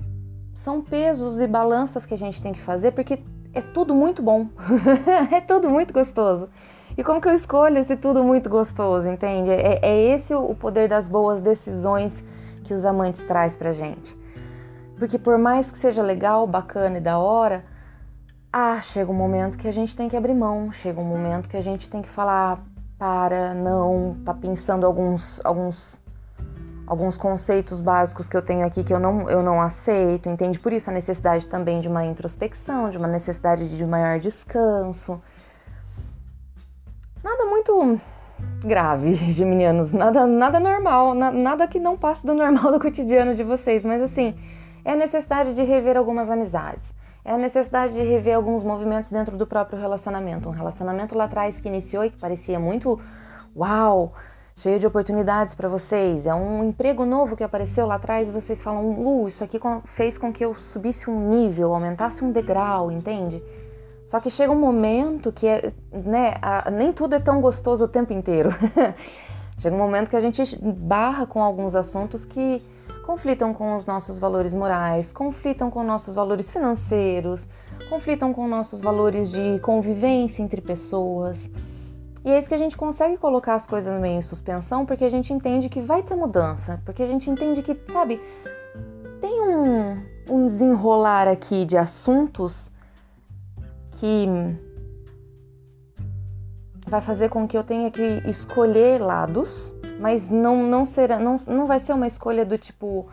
são 0.54 0.82
pesos 0.82 1.42
e 1.42 1.46
balanças 1.46 2.06
que 2.06 2.14
a 2.14 2.18
gente 2.18 2.42
tem 2.42 2.54
que 2.54 2.62
fazer 2.62 2.92
porque 2.92 3.20
é 3.54 3.60
tudo 3.60 3.94
muito 3.94 4.24
bom, 4.24 4.48
é 5.30 5.42
tudo 5.42 5.70
muito 5.70 5.94
gostoso. 5.94 6.48
E 6.98 7.04
como 7.04 7.20
que 7.20 7.28
eu 7.28 7.34
escolho 7.34 7.80
esse 7.80 7.98
tudo 7.98 8.24
muito 8.24 8.50
gostoso, 8.50 9.10
entende? 9.10 9.50
É, 9.50 9.80
é 9.82 10.16
esse 10.16 10.34
o 10.34 10.56
poder 10.56 10.88
das 10.88 11.06
boas 11.06 11.42
decisões 11.42 12.24
que 12.64 12.74
os 12.74 12.86
amantes 12.86 13.26
traz 13.26 13.58
pra 13.58 13.74
gente. 13.74 14.18
Porque 14.98 15.20
por 15.20 15.38
mais 15.38 15.70
que 15.70 15.78
seja 15.78 16.02
legal, 16.02 16.48
bacana 16.48 17.00
e 17.00 17.02
da 17.02 17.20
hora, 17.20 17.66
ah, 18.54 18.80
chega 18.80 19.12
um 19.12 19.16
momento 19.16 19.58
que 19.58 19.68
a 19.68 19.74
gente 19.74 19.98
tem 19.98 20.08
que 20.08 20.16
abrir 20.16 20.34
mão, 20.34 20.72
chega 20.72 21.02
um 21.02 21.04
momento 21.04 21.50
que 21.50 21.58
a 21.58 21.62
gente 21.62 21.90
tem 21.90 22.02
que 22.02 22.08
falar 22.08 22.64
para, 22.98 23.54
não, 23.54 24.16
tá 24.24 24.34
pensando 24.34 24.86
alguns 24.86 25.42
alguns 25.44 26.02
alguns 26.88 27.18
conceitos 27.18 27.82
básicos 27.82 28.30
que 28.30 28.38
eu 28.38 28.42
tenho 28.42 28.66
aqui 28.66 28.82
que 28.82 28.94
eu 28.94 29.00
não, 29.00 29.30
eu 29.30 29.44
não 29.44 29.62
aceito, 29.62 30.30
entende? 30.30 30.58
Por 30.58 30.72
isso 30.72 30.90
a 30.90 30.94
necessidade 30.94 31.46
também 31.48 31.82
de 31.82 31.90
uma 31.90 32.06
introspecção, 32.06 32.90
de 32.90 32.98
uma 32.98 33.10
necessidade 33.10 33.68
de 33.68 33.86
maior 33.86 34.20
descanso. 34.20 35.22
Nada 37.22 37.46
muito 37.46 38.00
grave, 38.64 39.16
geminianos, 39.34 39.92
nada, 39.92 40.26
nada 40.26 40.62
normal, 40.62 41.14
na, 41.14 41.30
nada 41.30 41.68
que 41.68 41.80
não 41.80 41.98
passe 41.98 42.26
do 42.26 42.34
normal 42.34 42.72
do 42.74 42.80
cotidiano 42.80 43.36
de 43.36 43.44
vocês, 43.44 43.84
mas 43.84 44.02
assim, 44.02 44.34
é 44.86 44.94
a 44.94 44.96
necessidade 44.96 45.54
de 45.54 45.64
rever 45.64 45.98
algumas 45.98 46.30
amizades, 46.30 46.94
é 47.26 47.34
a 47.34 47.38
necessidade 47.38 47.94
de 47.94 48.02
rever 48.02 48.38
alguns 48.38 48.64
movimentos 48.64 49.12
dentro 49.12 49.36
do 49.36 49.46
próprio 49.46 49.78
relacionamento. 49.78 50.48
Um 50.48 50.54
relacionamento 50.54 51.14
lá 51.14 51.26
atrás 51.26 51.60
que 51.60 51.68
iniciou 51.68 52.06
e 52.06 52.10
que 52.10 52.18
parecia 52.18 52.58
muito 52.58 52.98
uau, 53.54 54.14
cheio 54.58 54.80
de 54.80 54.88
oportunidades 54.88 55.54
para 55.54 55.70
vocês, 55.70 56.26
é 56.26 56.34
um 56.34 56.64
emprego 56.64 57.06
novo 57.06 57.38
que 57.38 57.44
apareceu 57.44 57.86
lá 57.86 57.96
atrás 57.96 58.28
e 58.28 58.32
vocês 58.32 58.62
falam, 58.62 58.90
uh, 58.90 59.28
isso 59.28 59.44
aqui 59.44 59.60
fez 59.86 60.18
com 60.18 60.34
que 60.34 60.44
eu 60.44 60.56
subisse 60.56 61.12
um 61.12 61.30
nível, 61.30 61.76
aumentasse 61.76 62.26
um 62.26 62.32
degrau, 62.32 62.92
entende? 62.92 63.42
Só 64.08 64.20
que 64.20 64.32
chega 64.32 64.52
um 64.52 64.60
momento 64.60 65.32
que 65.32 65.46
é, 65.46 65.72
né, 65.92 66.34
a, 66.42 66.72
nem 66.72 66.92
tudo 66.92 67.14
é 67.14 67.20
tão 67.20 67.40
gostoso 67.40 67.86
o 67.86 67.88
tempo 67.88 68.14
inteiro. 68.14 68.50
chega 69.60 69.76
um 69.76 69.80
momento 69.80 70.10
que 70.10 70.16
a 70.16 70.20
gente 70.20 70.58
barra 70.60 71.28
com 71.28 71.44
alguns 71.44 71.76
assuntos 71.76 72.26
que 72.26 72.60
conflitam 73.06 73.54
com 73.54 73.76
os 73.76 73.86
nossos 73.86 74.18
valores 74.18 74.56
morais, 74.56 75.12
conflitam 75.12 75.70
com 75.70 75.84
nossos 75.84 76.16
valores 76.16 76.52
financeiros, 76.52 77.48
conflitam 77.90 78.34
com 78.34 78.48
nossos 78.48 78.82
valores 78.82 79.30
de 79.30 79.60
convivência 79.60 80.42
entre 80.42 80.62
pessoas. 80.62 81.48
E 82.28 82.30
é 82.30 82.38
isso 82.38 82.50
que 82.50 82.56
a 82.56 82.58
gente 82.58 82.76
consegue 82.76 83.16
colocar 83.16 83.56
as 83.56 83.66
coisas 83.66 83.98
meio 84.02 84.18
em 84.18 84.22
suspensão, 84.22 84.86
porque 84.86 85.06
a 85.06 85.10
gente 85.10 85.32
entende 85.32 85.70
que 85.70 85.80
vai 85.80 86.04
ter 86.04 86.14
mudança, 86.14 86.82
porque 86.84 87.02
a 87.02 87.06
gente 87.06 87.30
entende 87.30 87.64
que, 87.64 87.74
sabe, 87.90 88.20
tem 89.22 89.32
um, 89.48 90.04
um 90.30 90.46
desenrolar 90.46 91.26
aqui 91.26 91.64
de 91.64 91.78
assuntos 91.78 92.70
que 93.92 94.28
vai 96.86 97.00
fazer 97.00 97.30
com 97.30 97.48
que 97.48 97.58
eu 97.58 97.64
tenha 97.64 97.90
que 97.90 98.22
escolher 98.26 99.00
lados, 99.02 99.74
mas 99.98 100.30
não 100.30 100.64
não 100.64 100.84
será 100.84 101.18
não, 101.18 101.36
não 101.48 101.66
vai 101.66 101.80
ser 101.80 101.94
uma 101.94 102.08
escolha 102.08 102.44
do 102.44 102.58
tipo 102.58 103.08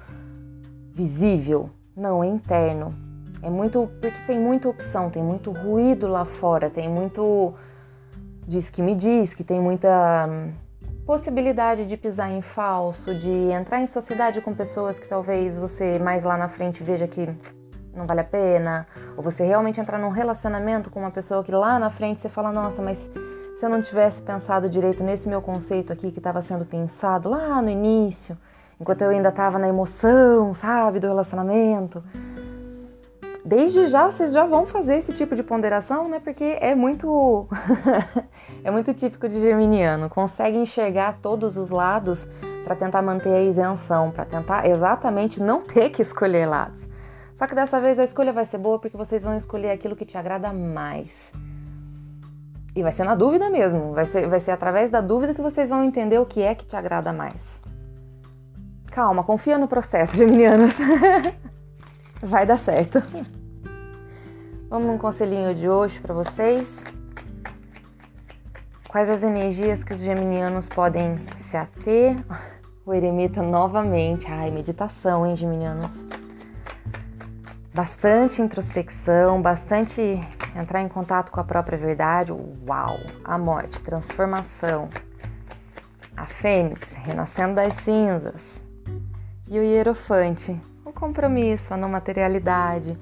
visível, 0.92 1.70
não, 1.96 2.24
é 2.24 2.26
interno. 2.26 2.92
É 3.40 3.48
muito 3.48 3.88
porque 4.00 4.18
tem 4.26 4.40
muita 4.40 4.68
opção, 4.68 5.08
tem 5.08 5.22
muito 5.22 5.52
ruído 5.52 6.08
lá 6.08 6.24
fora, 6.24 6.68
tem 6.68 6.88
muito 6.88 7.54
diz 8.46 8.70
que 8.70 8.82
me 8.82 8.94
diz, 8.94 9.34
que 9.34 9.44
tem 9.44 9.60
muita 9.60 10.26
hum, 10.28 10.52
possibilidade 11.06 11.86
de 11.86 11.96
pisar 11.96 12.30
em 12.30 12.40
falso, 12.40 13.14
de 13.14 13.30
entrar 13.30 13.80
em 13.80 13.86
sociedade 13.86 14.40
com 14.40 14.54
pessoas 14.54 14.98
que 14.98 15.08
talvez 15.08 15.58
você 15.58 15.98
mais 15.98 16.24
lá 16.24 16.36
na 16.36 16.48
frente 16.48 16.82
veja 16.82 17.06
que 17.06 17.28
não 17.94 18.06
vale 18.06 18.20
a 18.20 18.24
pena, 18.24 18.86
ou 19.16 19.22
você 19.22 19.44
realmente 19.44 19.80
entrar 19.80 19.98
num 19.98 20.08
relacionamento 20.08 20.90
com 20.90 21.00
uma 21.00 21.10
pessoa 21.10 21.44
que 21.44 21.52
lá 21.52 21.78
na 21.78 21.90
frente 21.90 22.20
você 22.20 22.28
fala, 22.28 22.52
nossa, 22.52 22.82
mas 22.82 23.10
se 23.58 23.64
eu 23.64 23.70
não 23.70 23.80
tivesse 23.80 24.22
pensado 24.22 24.68
direito 24.68 25.04
nesse 25.04 25.28
meu 25.28 25.40
conceito 25.40 25.92
aqui 25.92 26.10
que 26.10 26.18
estava 26.18 26.42
sendo 26.42 26.64
pensado 26.64 27.28
lá 27.28 27.62
no 27.62 27.70
início, 27.70 28.36
enquanto 28.80 29.02
eu 29.02 29.10
ainda 29.10 29.28
estava 29.28 29.58
na 29.58 29.68
emoção, 29.68 30.52
sabe, 30.52 30.98
do 30.98 31.06
relacionamento. 31.06 32.02
Desde 33.44 33.86
já 33.86 34.10
vocês 34.10 34.32
já 34.32 34.46
vão 34.46 34.64
fazer 34.64 34.96
esse 34.96 35.12
tipo 35.12 35.36
de 35.36 35.42
ponderação, 35.42 36.08
né? 36.08 36.18
Porque 36.18 36.56
é 36.62 36.74
muito 36.74 37.46
é 38.64 38.70
muito 38.70 38.94
típico 38.94 39.28
de 39.28 39.38
geminiano, 39.38 40.08
consegue 40.08 40.56
enxergar 40.56 41.18
todos 41.20 41.58
os 41.58 41.68
lados 41.68 42.26
para 42.64 42.74
tentar 42.74 43.02
manter 43.02 43.34
a 43.34 43.42
isenção, 43.42 44.10
para 44.10 44.24
tentar 44.24 44.66
exatamente 44.66 45.42
não 45.42 45.60
ter 45.60 45.90
que 45.90 46.00
escolher 46.00 46.46
lados. 46.46 46.88
Só 47.36 47.46
que 47.46 47.54
dessa 47.54 47.78
vez 47.78 47.98
a 47.98 48.04
escolha 48.04 48.32
vai 48.32 48.46
ser 48.46 48.56
boa 48.56 48.78
porque 48.78 48.96
vocês 48.96 49.22
vão 49.22 49.36
escolher 49.36 49.72
aquilo 49.72 49.94
que 49.94 50.06
te 50.06 50.16
agrada 50.16 50.50
mais. 50.50 51.30
E 52.74 52.82
vai 52.82 52.94
ser 52.94 53.04
na 53.04 53.14
dúvida 53.14 53.50
mesmo, 53.50 53.92
vai 53.92 54.06
ser, 54.06 54.26
vai 54.26 54.40
ser 54.40 54.52
através 54.52 54.90
da 54.90 55.02
dúvida 55.02 55.34
que 55.34 55.42
vocês 55.42 55.68
vão 55.68 55.84
entender 55.84 56.18
o 56.18 56.24
que 56.24 56.40
é 56.40 56.54
que 56.54 56.64
te 56.64 56.76
agrada 56.76 57.12
mais. 57.12 57.60
Calma, 58.90 59.22
confia 59.22 59.58
no 59.58 59.68
processo, 59.68 60.16
geminianos. 60.18 60.78
vai 62.20 62.46
dar 62.46 62.58
certo. 62.58 63.02
Vamos 64.68 64.88
num 64.88 64.98
conselhinho 64.98 65.54
de 65.54 65.68
hoje 65.68 66.00
para 66.00 66.14
vocês. 66.14 66.82
Quais 68.88 69.08
as 69.10 69.22
energias 69.22 69.82
que 69.82 69.92
os 69.92 70.00
geminianos 70.00 70.68
podem 70.68 71.18
se 71.36 71.56
ater? 71.56 72.16
O 72.86 72.92
eremita 72.92 73.42
novamente. 73.42 74.26
Ai, 74.28 74.50
meditação, 74.50 75.26
hein, 75.26 75.36
geminianos? 75.36 76.04
bastante 77.74 78.40
introspecção, 78.40 79.42
bastante 79.42 80.20
entrar 80.54 80.80
em 80.80 80.88
contato 80.88 81.32
com 81.32 81.40
a 81.40 81.44
própria 81.44 81.76
verdade. 81.76 82.30
Uau! 82.32 83.00
A 83.24 83.36
morte, 83.36 83.80
transformação. 83.80 84.88
A 86.16 86.24
fênix, 86.24 86.92
renascendo 86.92 87.56
das 87.56 87.72
cinzas. 87.72 88.62
E 89.48 89.58
o 89.58 89.62
hierofante, 89.62 90.58
compromisso, 90.94 91.74
a 91.74 91.76
não 91.76 91.88
materialidade, 91.88 92.96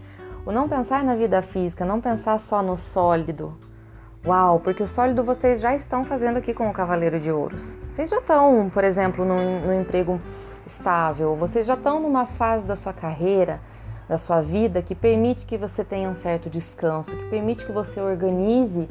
o 0.45 0.51
não 0.51 0.69
pensar 0.69 1.05
na 1.05 1.15
vida 1.15 1.41
física, 1.43 1.85
não 1.85 2.01
pensar 2.01 2.41
só 2.41 2.63
no 2.63 2.77
sólido. 2.77 3.57
Uau, 4.25 4.61
porque 4.61 4.83
o 4.83 4.89
sólido 4.89 5.23
vocês 5.23 5.61
já 5.61 5.75
estão 5.75 6.05
fazendo 6.05 6.39
aqui 6.39 6.55
com 6.55 6.69
o 6.69 6.73
Cavaleiro 6.73 7.21
de 7.21 7.31
Ouros. 7.31 7.79
Vocês 7.91 8.11
já 8.11 8.19
estão, 8.19 8.71
por 8.73 8.85
exemplo, 8.85 9.25
num, 9.25 9.61
num 9.61 9.81
emprego 9.81 10.21
estável, 10.67 11.37
vocês 11.37 11.67
já 11.67 11.75
estão 11.75 12.01
numa 12.01 12.27
fase 12.27 12.67
da 12.67 12.77
sua 12.77 12.93
carreira 12.93 13.61
da 14.09 14.19
sua 14.19 14.43
vida 14.43 14.83
que 14.83 14.95
permite 14.95 15.47
que 15.47 15.57
você 15.57 15.83
tenha 15.83 16.09
um 16.09 16.15
certo 16.15 16.51
descanso, 16.51 17.17
que 17.17 17.25
permite 17.31 17.65
que 17.65 17.73
você 17.73 17.99
organize 17.99 18.87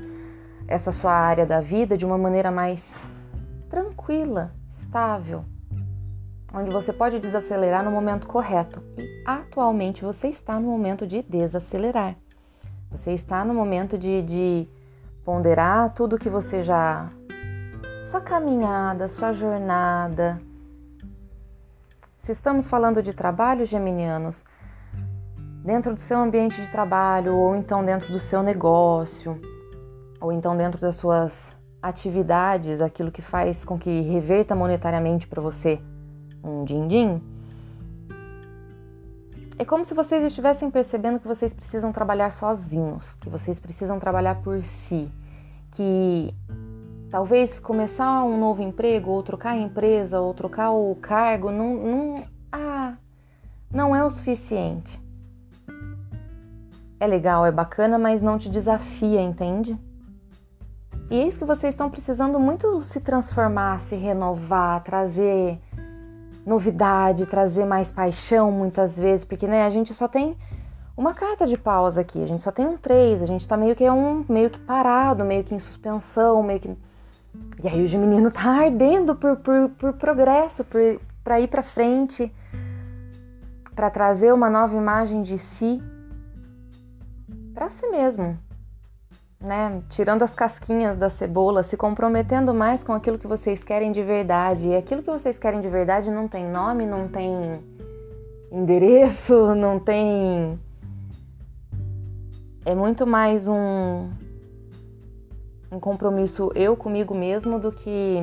essa 0.67 0.91
sua 0.91 1.13
área 1.13 1.45
da 1.45 1.61
vida 1.61 1.95
de 1.97 2.05
uma 2.05 2.17
maneira 2.17 2.49
mais 2.49 2.97
tranquila, 3.69 4.51
estável, 4.67 5.45
onde 6.53 6.71
você 6.71 6.91
pode 6.91 7.19
desacelerar 7.19 7.83
no 7.83 7.91
momento 7.91 8.27
correto. 8.27 8.83
E 8.97 9.23
atualmente 9.25 10.03
você 10.03 10.27
está 10.27 10.59
no 10.59 10.67
momento 10.67 11.07
de 11.07 11.21
desacelerar. 11.23 12.15
Você 12.89 13.13
está 13.13 13.45
no 13.45 13.53
momento 13.53 13.97
de, 13.97 14.21
de 14.21 14.67
ponderar 15.23 15.93
tudo 15.93 16.17
que 16.17 16.29
você 16.29 16.61
já. 16.61 17.07
sua 18.03 18.19
caminhada, 18.19 19.07
sua 19.07 19.31
jornada. 19.31 20.41
Se 22.17 22.33
estamos 22.33 22.67
falando 22.67 23.01
de 23.01 23.13
trabalho, 23.13 23.65
geminianos, 23.65 24.43
dentro 25.63 25.95
do 25.95 26.01
seu 26.01 26.19
ambiente 26.19 26.61
de 26.61 26.69
trabalho, 26.69 27.35
ou 27.35 27.55
então 27.55 27.83
dentro 27.83 28.11
do 28.11 28.19
seu 28.19 28.43
negócio, 28.43 29.39
ou 30.19 30.31
então 30.31 30.55
dentro 30.55 30.79
das 30.79 30.97
suas 30.97 31.57
atividades, 31.81 32.81
aquilo 32.81 33.11
que 33.11 33.23
faz 33.23 33.65
com 33.65 33.79
que 33.79 34.01
reverta 34.01 34.53
monetariamente 34.53 35.25
para 35.25 35.41
você 35.41 35.81
um 36.43 36.63
din-din, 36.63 37.21
é 39.57 39.65
como 39.65 39.85
se 39.85 39.93
vocês 39.93 40.23
estivessem 40.23 40.71
percebendo 40.71 41.19
que 41.19 41.27
vocês 41.27 41.53
precisam 41.53 41.91
trabalhar 41.91 42.31
sozinhos, 42.31 43.15
que 43.15 43.29
vocês 43.29 43.59
precisam 43.59 43.99
trabalhar 43.99 44.41
por 44.41 44.61
si, 44.61 45.11
que 45.71 46.33
talvez 47.09 47.59
começar 47.59 48.23
um 48.23 48.39
novo 48.39 48.61
emprego, 48.61 49.11
ou 49.11 49.21
trocar 49.21 49.51
a 49.51 49.57
empresa, 49.57 50.19
ou 50.19 50.33
trocar 50.33 50.71
o 50.71 50.95
cargo, 50.95 51.51
não, 51.51 51.75
não, 51.75 52.15
ah, 52.51 52.95
não 53.71 53.95
é 53.95 54.03
o 54.03 54.09
suficiente 54.09 55.01
é 57.01 57.07
legal, 57.07 57.43
é 57.47 57.51
bacana, 57.51 57.97
mas 57.97 58.21
não 58.21 58.37
te 58.37 58.47
desafia, 58.47 59.19
entende? 59.19 59.75
E 61.09 61.15
eis 61.15 61.35
que 61.35 61.43
vocês 61.43 61.73
estão 61.73 61.89
precisando 61.89 62.39
muito 62.39 62.79
se 62.81 63.01
transformar, 63.01 63.79
se 63.79 63.95
renovar, 63.95 64.83
trazer 64.83 65.59
novidade, 66.45 67.25
trazer 67.25 67.65
mais 67.65 67.91
paixão 67.91 68.51
muitas 68.51 68.97
vezes, 68.97 69.23
porque 69.23 69.47
né, 69.47 69.65
a 69.65 69.69
gente 69.69 69.93
só 69.93 70.07
tem 70.07 70.35
uma 70.97 71.13
carta 71.13 71.45
de 71.47 71.57
paus 71.57 71.97
aqui, 71.97 72.21
a 72.23 72.27
gente 72.27 72.43
só 72.43 72.51
tem 72.51 72.67
um 72.67 72.77
três, 72.77 73.21
a 73.21 73.25
gente 73.25 73.47
tá 73.47 73.55
meio 73.55 73.75
que 73.75 73.89
um 73.89 74.25
meio 74.27 74.49
que 74.49 74.59
parado, 74.59 75.23
meio 75.23 75.43
que 75.43 75.55
em 75.55 75.59
suspensão, 75.59 76.41
meio 76.43 76.59
que 76.59 76.75
e 77.63 77.67
aí 77.67 77.83
o 77.83 77.87
Geminiano 77.87 78.29
tá 78.29 78.49
ardendo 78.65 79.15
por, 79.15 79.37
por, 79.37 79.69
por 79.69 79.93
progresso, 79.93 80.63
por, 80.65 80.81
para 81.23 81.39
ir 81.39 81.47
para 81.47 81.63
frente, 81.63 82.33
para 83.75 83.89
trazer 83.89 84.33
uma 84.33 84.49
nova 84.49 84.75
imagem 84.75 85.21
de 85.21 85.37
si 85.37 85.81
para 87.53 87.69
si 87.69 87.87
mesmo, 87.89 88.39
né? 89.41 89.81
Tirando 89.89 90.23
as 90.23 90.35
casquinhas 90.35 90.95
da 90.95 91.09
cebola, 91.09 91.63
se 91.63 91.75
comprometendo 91.75 92.53
mais 92.53 92.83
com 92.83 92.93
aquilo 92.93 93.17
que 93.17 93.27
vocês 93.27 93.63
querem 93.63 93.91
de 93.91 94.03
verdade. 94.03 94.69
E 94.69 94.75
aquilo 94.75 95.01
que 95.01 95.09
vocês 95.09 95.37
querem 95.39 95.59
de 95.59 95.69
verdade 95.69 96.11
não 96.11 96.27
tem 96.27 96.47
nome, 96.47 96.85
não 96.85 97.07
tem 97.07 97.61
endereço, 98.51 99.53
não 99.55 99.79
tem. 99.79 100.59
É 102.63 102.75
muito 102.75 103.07
mais 103.07 103.47
um, 103.47 104.09
um 105.71 105.79
compromisso 105.79 106.51
eu 106.53 106.77
comigo 106.77 107.15
mesmo 107.15 107.59
do 107.59 107.71
que 107.71 108.19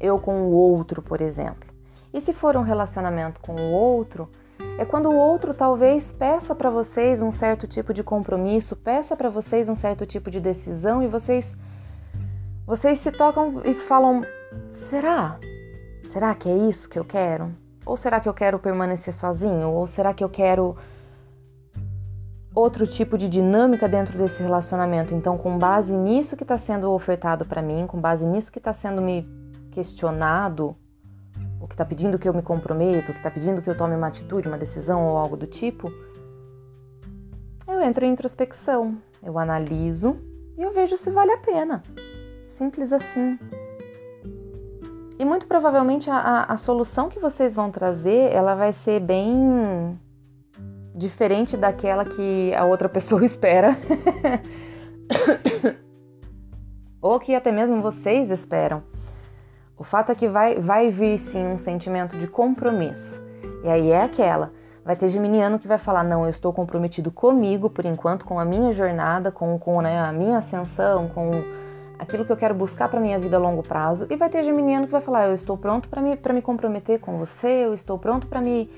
eu 0.00 0.18
com 0.18 0.42
o 0.44 0.50
outro, 0.52 1.02
por 1.02 1.20
exemplo. 1.20 1.68
E 2.12 2.20
se 2.20 2.32
for 2.32 2.56
um 2.56 2.62
relacionamento 2.62 3.40
com 3.40 3.56
o 3.56 3.72
outro, 3.72 4.30
é 4.76 4.84
quando 4.84 5.08
o 5.08 5.16
outro 5.16 5.54
talvez 5.54 6.10
peça 6.10 6.54
para 6.54 6.70
vocês 6.70 7.22
um 7.22 7.30
certo 7.30 7.66
tipo 7.66 7.94
de 7.94 8.02
compromisso, 8.02 8.74
peça 8.76 9.16
para 9.16 9.30
vocês 9.30 9.68
um 9.68 9.74
certo 9.74 10.04
tipo 10.04 10.30
de 10.30 10.40
decisão 10.40 11.02
e 11.02 11.06
vocês 11.06 11.56
vocês 12.66 12.98
se 12.98 13.12
tocam 13.12 13.60
e 13.64 13.74
falam: 13.74 14.22
será? 14.70 15.38
Será 16.10 16.34
que 16.34 16.48
é 16.48 16.56
isso 16.56 16.88
que 16.88 16.98
eu 16.98 17.04
quero? 17.04 17.54
Ou 17.84 17.96
será 17.96 18.18
que 18.18 18.28
eu 18.28 18.34
quero 18.34 18.58
permanecer 18.58 19.14
sozinho? 19.14 19.70
Ou 19.70 19.86
será 19.86 20.14
que 20.14 20.24
eu 20.24 20.28
quero 20.28 20.76
outro 22.54 22.86
tipo 22.86 23.18
de 23.18 23.28
dinâmica 23.28 23.88
dentro 23.88 24.16
desse 24.16 24.42
relacionamento? 24.42 25.14
Então, 25.14 25.36
com 25.36 25.58
base 25.58 25.94
nisso 25.94 26.36
que 26.36 26.44
está 26.44 26.56
sendo 26.56 26.90
ofertado 26.90 27.44
para 27.44 27.60
mim, 27.60 27.86
com 27.86 28.00
base 28.00 28.24
nisso 28.24 28.50
que 28.50 28.58
está 28.58 28.72
sendo 28.72 29.02
me 29.02 29.28
questionado, 29.70 30.74
o 31.64 31.66
que 31.66 31.72
está 31.72 31.84
pedindo 31.84 32.18
que 32.18 32.28
eu 32.28 32.34
me 32.34 32.42
comprometa, 32.42 33.10
o 33.10 33.14
que 33.14 33.20
está 33.20 33.30
pedindo 33.30 33.62
que 33.62 33.70
eu 33.70 33.76
tome 33.76 33.96
uma 33.96 34.08
atitude, 34.08 34.48
uma 34.48 34.58
decisão 34.58 35.08
ou 35.08 35.16
algo 35.16 35.34
do 35.34 35.46
tipo, 35.46 35.90
eu 37.66 37.80
entro 37.80 38.04
em 38.04 38.12
introspecção, 38.12 38.98
eu 39.22 39.38
analiso 39.38 40.18
e 40.58 40.62
eu 40.62 40.70
vejo 40.72 40.94
se 40.94 41.10
vale 41.10 41.32
a 41.32 41.38
pena. 41.38 41.82
Simples 42.46 42.92
assim. 42.92 43.38
E 45.18 45.24
muito 45.24 45.46
provavelmente 45.46 46.10
a, 46.10 46.16
a, 46.16 46.52
a 46.52 46.56
solução 46.58 47.08
que 47.08 47.18
vocês 47.18 47.54
vão 47.54 47.70
trazer, 47.70 48.30
ela 48.30 48.54
vai 48.54 48.72
ser 48.72 49.00
bem 49.00 49.98
diferente 50.94 51.56
daquela 51.56 52.04
que 52.04 52.54
a 52.54 52.66
outra 52.66 52.90
pessoa 52.90 53.24
espera. 53.24 53.74
ou 57.00 57.18
que 57.18 57.34
até 57.34 57.50
mesmo 57.50 57.80
vocês 57.80 58.30
esperam. 58.30 58.82
O 59.76 59.84
fato 59.84 60.12
é 60.12 60.14
que 60.14 60.28
vai, 60.28 60.56
vai 60.56 60.90
vir 60.90 61.18
sim 61.18 61.46
um 61.46 61.58
sentimento 61.58 62.16
de 62.16 62.26
compromisso. 62.26 63.20
E 63.64 63.68
aí 63.68 63.90
é 63.90 64.02
aquela. 64.02 64.52
Vai 64.84 64.94
ter 64.94 65.08
geminiano 65.08 65.58
que 65.58 65.66
vai 65.66 65.78
falar: 65.78 66.04
não, 66.04 66.24
eu 66.24 66.30
estou 66.30 66.52
comprometido 66.52 67.10
comigo 67.10 67.70
por 67.70 67.84
enquanto, 67.84 68.24
com 68.24 68.38
a 68.38 68.44
minha 68.44 68.72
jornada, 68.72 69.32
com, 69.32 69.58
com 69.58 69.80
né, 69.80 69.98
a 69.98 70.12
minha 70.12 70.38
ascensão, 70.38 71.08
com 71.08 71.30
aquilo 71.98 72.24
que 72.24 72.30
eu 72.30 72.36
quero 72.36 72.54
buscar 72.54 72.88
para 72.88 73.00
minha 73.00 73.18
vida 73.18 73.36
a 73.36 73.40
longo 73.40 73.62
prazo. 73.62 74.06
E 74.10 74.16
vai 74.16 74.28
ter 74.28 74.42
geminiano 74.42 74.86
que 74.86 74.92
vai 74.92 75.00
falar: 75.00 75.26
eu 75.26 75.34
estou 75.34 75.56
pronto 75.56 75.88
para 75.88 76.02
me, 76.02 76.18
me 76.34 76.42
comprometer 76.42 77.00
com 77.00 77.18
você, 77.18 77.64
eu 77.64 77.74
estou 77.74 77.98
pronto 77.98 78.26
para 78.26 78.40
me 78.40 78.70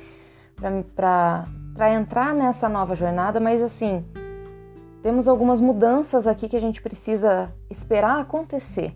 para 0.95 1.93
entrar 1.93 2.35
nessa 2.35 2.67
nova 2.67 2.95
jornada, 2.95 3.39
mas 3.39 3.61
assim, 3.61 4.03
temos 5.03 5.29
algumas 5.29 5.61
mudanças 5.61 6.27
aqui 6.27 6.49
que 6.49 6.57
a 6.57 6.61
gente 6.61 6.81
precisa 6.81 7.53
esperar 7.69 8.21
acontecer. 8.21 8.95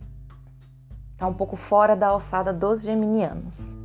Tá 1.20 1.26
um 1.26 1.34
pouco 1.34 1.54
fora 1.54 1.94
da 1.94 2.06
alçada 2.06 2.50
dos 2.50 2.80
geminianos. 2.80 3.76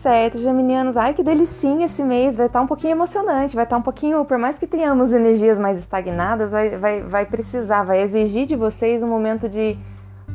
Certo, 0.00 0.38
geminianos. 0.38 0.96
Ai, 0.96 1.12
que 1.12 1.22
delicinha 1.22 1.84
esse 1.84 2.02
mês. 2.02 2.38
Vai 2.38 2.46
estar 2.46 2.60
tá 2.60 2.64
um 2.64 2.66
pouquinho 2.66 2.92
emocionante, 2.92 3.54
vai 3.54 3.64
estar 3.64 3.76
tá 3.76 3.80
um 3.80 3.82
pouquinho, 3.82 4.24
por 4.24 4.38
mais 4.38 4.56
que 4.56 4.66
tenhamos 4.66 5.12
energias 5.12 5.58
mais 5.58 5.78
estagnadas, 5.78 6.50
vai, 6.50 6.78
vai, 6.78 7.02
vai 7.02 7.26
precisar, 7.26 7.82
vai 7.82 8.00
exigir 8.00 8.46
de 8.46 8.56
vocês 8.56 9.02
um 9.02 9.08
momento 9.08 9.46
de 9.46 9.76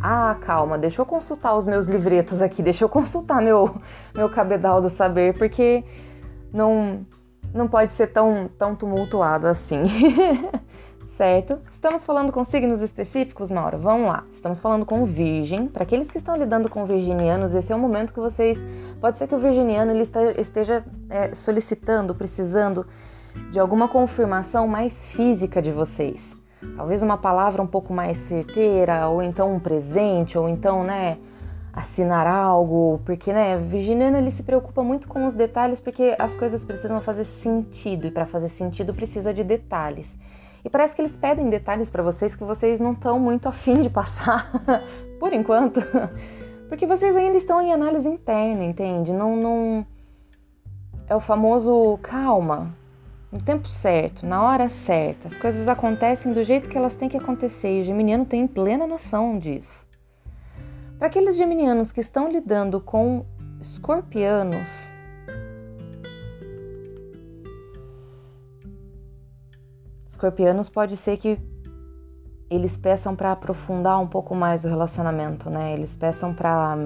ah, 0.04 0.38
calma, 0.40 0.78
deixa 0.78 1.02
eu 1.02 1.06
consultar 1.06 1.56
os 1.56 1.66
meus 1.66 1.88
livretos 1.88 2.44
aqui, 2.44 2.62
deixa 2.62 2.84
eu 2.84 2.90
consultar 2.90 3.42
meu, 3.42 3.74
meu 4.14 4.30
cabedal 4.30 4.82
do 4.82 4.92
saber, 4.92 5.36
porque 5.36 5.84
não, 6.54 7.08
não 7.52 7.68
pode 7.68 7.92
ser 7.92 8.08
tão, 8.08 8.48
tão 8.56 8.76
tumultuado 8.76 9.48
assim. 9.48 9.82
certo? 11.18 11.60
Estamos 11.70 12.06
falando 12.06 12.32
com 12.32 12.44
signos 12.44 12.82
específicos, 12.82 13.52
Maura? 13.52 13.78
Vamos 13.78 14.08
lá. 14.08 14.24
Estamos 14.32 14.60
falando 14.60 14.86
com 14.86 15.06
Virgem. 15.06 15.68
Para 15.68 15.84
aqueles 15.84 16.10
que 16.10 16.18
estão 16.18 16.36
lidando 16.36 16.70
com 16.70 16.86
virginianos, 16.86 17.54
esse 17.54 17.72
é 17.72 17.76
o 17.76 17.80
momento 17.80 18.14
que 18.14 18.20
vocês. 18.20 18.64
Pode 19.00 19.18
ser 19.18 19.28
que 19.28 19.36
o 19.36 19.38
virginiano 19.38 19.92
ele 19.92 20.04
esteja 20.38 20.84
é, 21.10 21.34
solicitando, 21.34 22.16
precisando 22.16 22.86
de 23.52 23.60
alguma 23.60 23.88
confirmação 23.88 24.68
mais 24.68 25.08
física 25.10 25.62
de 25.62 25.72
vocês. 25.72 26.36
Talvez 26.76 27.02
uma 27.02 27.18
palavra 27.18 27.62
um 27.62 27.68
pouco 27.68 27.94
mais 27.94 28.18
certeira, 28.18 29.08
ou 29.08 29.22
então 29.22 29.54
um 29.54 29.60
presente, 29.60 30.38
ou 30.38 30.50
então, 30.50 30.84
né? 30.84 31.18
assinar 31.76 32.28
algo, 32.28 33.02
porque 33.04 33.34
né, 33.34 33.58
virginiano 33.58 34.16
ele 34.16 34.30
se 34.30 34.44
preocupa 34.44 34.84
muito 34.84 35.08
com 35.08 35.26
os 35.26 35.34
detalhes 35.34 35.80
porque 35.80 36.16
as 36.20 36.36
coisas 36.36 36.64
precisam 36.64 37.02
fazer 37.02 37.24
sentido 37.24 38.06
e 38.06 38.12
para 38.12 38.28
fazer 38.28 38.50
sentido 38.50 38.94
precisa 38.94 39.34
de 39.34 39.44
detalhes. 39.44 40.16
E 40.64 40.70
parece 40.70 40.96
que 40.96 41.02
eles 41.02 41.18
pedem 41.18 41.50
detalhes 41.50 41.90
para 41.90 42.02
vocês 42.02 42.36
que 42.36 42.44
vocês 42.44 42.80
não 42.80 42.94
estão 42.94 43.20
muito 43.20 43.50
afim 43.50 43.82
de 43.82 43.90
passar, 43.90 44.50
por 45.20 45.34
enquanto, 45.34 45.82
porque 46.70 46.88
vocês 46.88 47.16
ainda 47.16 47.38
estão 47.38 47.62
em 47.62 47.74
análise 47.74 48.08
interna, 48.08 48.64
entende? 48.64 49.12
Não, 49.12 49.36
não 49.36 49.86
é 51.08 51.16
o 51.16 51.20
famoso 51.20 52.00
calma, 52.02 52.74
no 53.30 53.42
tempo 53.42 53.68
certo, 53.68 54.26
na 54.26 54.44
hora 54.44 54.70
certa. 54.70 55.28
As 55.28 55.36
coisas 55.36 55.68
acontecem 55.68 56.32
do 56.32 56.44
jeito 56.44 56.70
que 56.70 56.78
elas 56.78 56.96
têm 56.96 57.10
que 57.10 57.18
acontecer 57.18 57.78
e 57.78 57.82
o 57.82 57.84
geminiano 57.84 58.26
tem 58.26 58.48
plena 58.48 58.88
noção 58.88 59.38
disso. 59.38 59.88
Para 60.98 61.08
aqueles 61.08 61.36
geminianos 61.36 61.92
que 61.92 62.00
estão 62.00 62.32
lidando 62.32 62.80
com 62.80 63.26
escorpianos, 63.60 64.93
escorpianos 70.24 70.70
pode 70.70 70.96
ser 70.96 71.18
que 71.18 71.38
eles 72.50 72.78
peçam 72.78 73.16
para 73.16 73.32
aprofundar 73.32 74.00
um 74.00 74.08
pouco 74.08 74.34
mais 74.34 74.64
o 74.64 74.70
relacionamento, 74.70 75.50
né? 75.50 75.74
Eles 75.74 75.98
peçam 75.98 76.34
para 76.34 76.78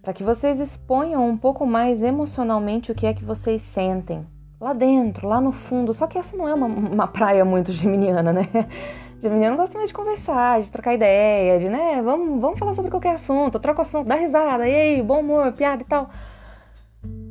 para 0.00 0.12
que 0.12 0.22
vocês 0.22 0.60
exponham 0.60 1.26
um 1.26 1.36
pouco 1.36 1.66
mais 1.66 2.02
emocionalmente 2.02 2.92
o 2.92 2.94
que 2.94 3.06
é 3.06 3.14
que 3.14 3.24
vocês 3.24 3.62
sentem 3.62 4.26
lá 4.60 4.74
dentro, 4.74 5.26
lá 5.26 5.40
no 5.40 5.50
fundo. 5.50 5.94
Só 5.94 6.06
que 6.06 6.18
essa 6.18 6.36
não 6.36 6.46
é 6.46 6.54
uma, 6.54 6.66
uma 6.66 7.06
praia 7.06 7.44
muito 7.44 7.72
geminiana, 7.72 8.32
né? 8.32 8.48
Geminiano 9.18 9.56
gosta 9.56 9.78
mais 9.78 9.88
de 9.88 9.94
conversar, 9.94 10.60
de 10.60 10.70
trocar 10.70 10.92
ideia, 10.92 11.58
de, 11.58 11.70
né, 11.70 12.02
vamos, 12.02 12.38
vamos 12.38 12.58
falar 12.58 12.74
sobre 12.74 12.90
qualquer 12.90 13.14
assunto, 13.14 13.58
troca 13.58 13.80
assunto, 13.80 14.06
dá 14.06 14.16
risada, 14.16 14.68
e 14.68 14.74
aí, 14.74 15.02
bom 15.02 15.20
humor, 15.20 15.50
piada 15.52 15.82
e 15.82 15.86
tal 15.86 16.10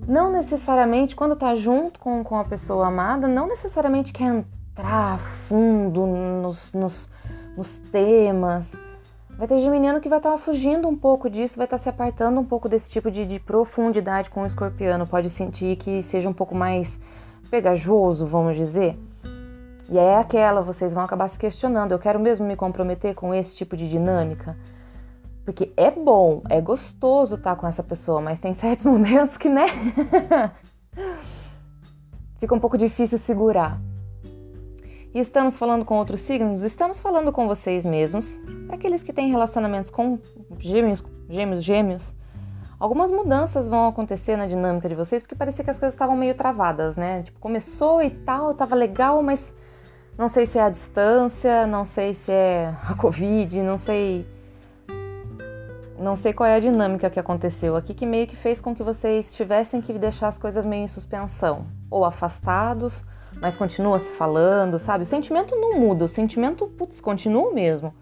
não 0.07 0.31
necessariamente, 0.31 1.15
quando 1.15 1.35
tá 1.35 1.55
junto 1.55 1.99
com, 1.99 2.23
com 2.23 2.37
a 2.37 2.43
pessoa 2.43 2.87
amada, 2.87 3.27
não 3.27 3.47
necessariamente 3.47 4.11
quer 4.11 4.25
entrar 4.25 5.19
fundo 5.19 6.05
nos, 6.05 6.73
nos, 6.73 7.09
nos 7.55 7.79
temas. 7.79 8.75
Vai 9.37 9.47
ter 9.47 9.57
geminiano 9.59 9.99
que 9.99 10.09
vai 10.09 10.19
estar 10.19 10.31
tá 10.31 10.37
fugindo 10.37 10.87
um 10.87 10.95
pouco 10.95 11.29
disso, 11.29 11.57
vai 11.57 11.65
estar 11.65 11.77
tá 11.77 11.83
se 11.83 11.89
apartando 11.89 12.39
um 12.39 12.45
pouco 12.45 12.69
desse 12.69 12.89
tipo 12.91 13.09
de, 13.09 13.25
de 13.25 13.39
profundidade 13.39 14.29
com 14.29 14.43
o 14.43 14.45
escorpiano. 14.45 15.07
Pode 15.07 15.29
sentir 15.29 15.75
que 15.77 16.03
seja 16.03 16.29
um 16.29 16.33
pouco 16.33 16.53
mais 16.53 16.99
pegajoso, 17.49 18.25
vamos 18.25 18.55
dizer. 18.55 18.97
E 19.89 19.97
é 19.97 20.17
aquela, 20.17 20.61
vocês 20.61 20.93
vão 20.93 21.03
acabar 21.03 21.27
se 21.27 21.37
questionando: 21.37 21.91
eu 21.91 21.99
quero 21.99 22.19
mesmo 22.19 22.45
me 22.45 22.55
comprometer 22.55 23.15
com 23.15 23.33
esse 23.33 23.55
tipo 23.55 23.75
de 23.75 23.89
dinâmica? 23.89 24.55
Porque 25.45 25.73
é 25.75 25.91
bom, 25.91 26.41
é 26.49 26.61
gostoso 26.61 27.35
estar 27.35 27.55
com 27.55 27.67
essa 27.67 27.83
pessoa, 27.83 28.21
mas 28.21 28.39
tem 28.39 28.53
certos 28.53 28.85
momentos 28.85 29.37
que, 29.37 29.49
né? 29.49 29.65
Fica 32.39 32.55
um 32.55 32.59
pouco 32.59 32.77
difícil 32.77 33.17
segurar. 33.17 33.79
E 35.13 35.19
estamos 35.19 35.57
falando 35.57 35.85
com 35.85 35.97
outros 35.97 36.21
signos? 36.21 36.63
Estamos 36.63 36.99
falando 36.99 37.31
com 37.31 37.47
vocês 37.47 37.85
mesmos. 37.85 38.39
Para 38.65 38.75
aqueles 38.75 39.03
que 39.03 39.13
têm 39.13 39.29
relacionamentos 39.29 39.91
com 39.91 40.17
gêmeos, 40.59 41.03
gêmeos, 41.29 41.63
gêmeos, 41.63 42.15
algumas 42.79 43.11
mudanças 43.11 43.69
vão 43.69 43.87
acontecer 43.87 44.35
na 44.35 44.47
dinâmica 44.47 44.89
de 44.89 44.95
vocês, 44.95 45.21
porque 45.21 45.35
parecia 45.35 45.63
que 45.63 45.69
as 45.69 45.77
coisas 45.77 45.93
estavam 45.93 46.15
meio 46.15 46.33
travadas, 46.33 46.97
né? 46.97 47.21
Tipo, 47.21 47.39
começou 47.39 48.01
e 48.01 48.09
tal, 48.09 48.53
tava 48.53 48.75
legal, 48.75 49.21
mas 49.21 49.53
Não 50.17 50.27
sei 50.29 50.45
se 50.45 50.59
é 50.59 50.61
a 50.61 50.69
distância, 50.69 51.65
não 51.65 51.85
sei 51.85 52.13
se 52.13 52.31
é 52.31 52.73
a 52.87 52.93
Covid, 52.97 53.61
não 53.63 53.77
sei. 53.77 54.27
Não 56.03 56.17
sei 56.17 56.33
qual 56.33 56.49
é 56.49 56.55
a 56.57 56.59
dinâmica 56.59 57.09
que 57.09 57.17
aconteceu 57.17 57.77
aqui 57.77 57.93
que 57.93 58.05
meio 58.05 58.27
que 58.27 58.35
fez 58.35 58.59
com 58.59 58.75
que 58.75 58.83
vocês 58.83 59.33
tivessem 59.33 59.79
que 59.79 59.93
deixar 59.93 60.27
as 60.27 60.37
coisas 60.37 60.65
meio 60.65 60.83
em 60.83 60.87
suspensão, 60.89 61.65
ou 61.89 62.03
afastados, 62.03 63.05
mas 63.39 63.55
continua 63.55 63.97
se 63.97 64.11
falando, 64.11 64.77
sabe? 64.77 65.03
O 65.03 65.05
sentimento 65.05 65.55
não 65.55 65.79
muda, 65.79 66.03
o 66.03 66.07
sentimento, 66.09 66.67
putz, 66.67 66.99
continua 66.99 67.53
mesmo. 67.53 67.93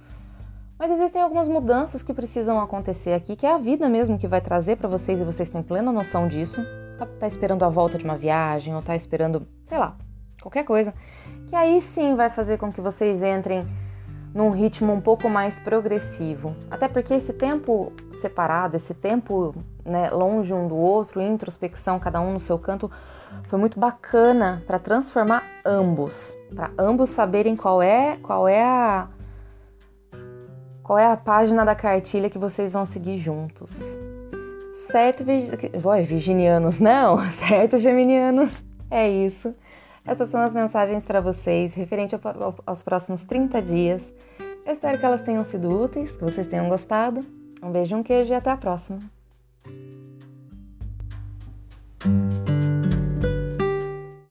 Mas 0.79 0.89
existem 0.89 1.21
algumas 1.21 1.47
mudanças 1.47 2.01
que 2.01 2.11
precisam 2.11 2.59
acontecer 2.59 3.13
aqui, 3.13 3.35
que 3.35 3.45
é 3.45 3.53
a 3.53 3.59
vida 3.59 3.87
mesmo 3.87 4.17
que 4.17 4.27
vai 4.27 4.41
trazer 4.41 4.77
para 4.77 4.89
vocês 4.89 5.21
e 5.21 5.23
vocês 5.23 5.51
têm 5.51 5.61
plena 5.61 5.91
noção 5.91 6.27
disso. 6.27 6.65
Tá, 6.97 7.05
tá, 7.05 7.27
esperando 7.27 7.63
a 7.63 7.69
volta 7.69 7.99
de 7.99 8.03
uma 8.03 8.17
viagem 8.17 8.73
ou 8.73 8.81
tá 8.81 8.95
esperando, 8.95 9.47
sei 9.63 9.77
lá, 9.77 9.95
qualquer 10.41 10.63
coisa. 10.63 10.91
Que 11.47 11.55
aí 11.55 11.79
sim 11.79 12.15
vai 12.15 12.31
fazer 12.31 12.57
com 12.57 12.71
que 12.71 12.81
vocês 12.81 13.21
entrem 13.21 13.63
num 14.33 14.49
ritmo 14.49 14.93
um 14.93 15.01
pouco 15.01 15.29
mais 15.29 15.59
progressivo. 15.59 16.55
Até 16.69 16.87
porque 16.87 17.13
esse 17.13 17.33
tempo 17.33 17.91
separado, 18.09 18.75
esse 18.75 18.93
tempo 18.93 19.53
né, 19.85 20.09
longe 20.09 20.53
um 20.53 20.67
do 20.67 20.75
outro, 20.75 21.21
introspecção, 21.21 21.99
cada 21.99 22.21
um 22.21 22.33
no 22.33 22.39
seu 22.39 22.57
canto, 22.57 22.89
foi 23.43 23.59
muito 23.59 23.79
bacana 23.79 24.63
para 24.65 24.79
transformar 24.79 25.43
ambos, 25.65 26.35
para 26.55 26.71
ambos 26.77 27.09
saberem 27.09 27.55
qual 27.55 27.81
é, 27.81 28.17
qual 28.17 28.47
é 28.47 28.63
a 28.63 29.07
qual 30.83 30.97
é 30.97 31.05
a 31.05 31.15
página 31.15 31.63
da 31.63 31.75
cartilha 31.75 32.29
que 32.29 32.37
vocês 32.37 32.73
vão 32.73 32.85
seguir 32.85 33.17
juntos. 33.17 33.79
Certo, 34.91 35.23
Oi, 35.85 36.03
virginianos, 36.03 36.81
não, 36.81 37.17
certo, 37.31 37.77
geminianos, 37.77 38.63
é 38.89 39.07
isso. 39.07 39.55
Essas 40.05 40.29
são 40.29 40.41
as 40.41 40.53
mensagens 40.53 41.05
para 41.05 41.21
vocês 41.21 41.73
referente 41.75 42.15
ao, 42.15 42.55
aos 42.65 42.83
próximos 42.83 43.23
30 43.23 43.61
dias. 43.61 44.13
Eu 44.65 44.73
espero 44.73 44.97
que 44.97 45.05
elas 45.05 45.21
tenham 45.21 45.43
sido 45.43 45.69
úteis, 45.69 46.15
que 46.15 46.23
vocês 46.23 46.47
tenham 46.47 46.69
gostado. 46.69 47.21
Um 47.61 47.71
beijo, 47.71 47.95
um 47.95 48.03
queijo 48.03 48.31
e 48.31 48.35
até 48.35 48.49
a 48.49 48.57
próxima! 48.57 48.99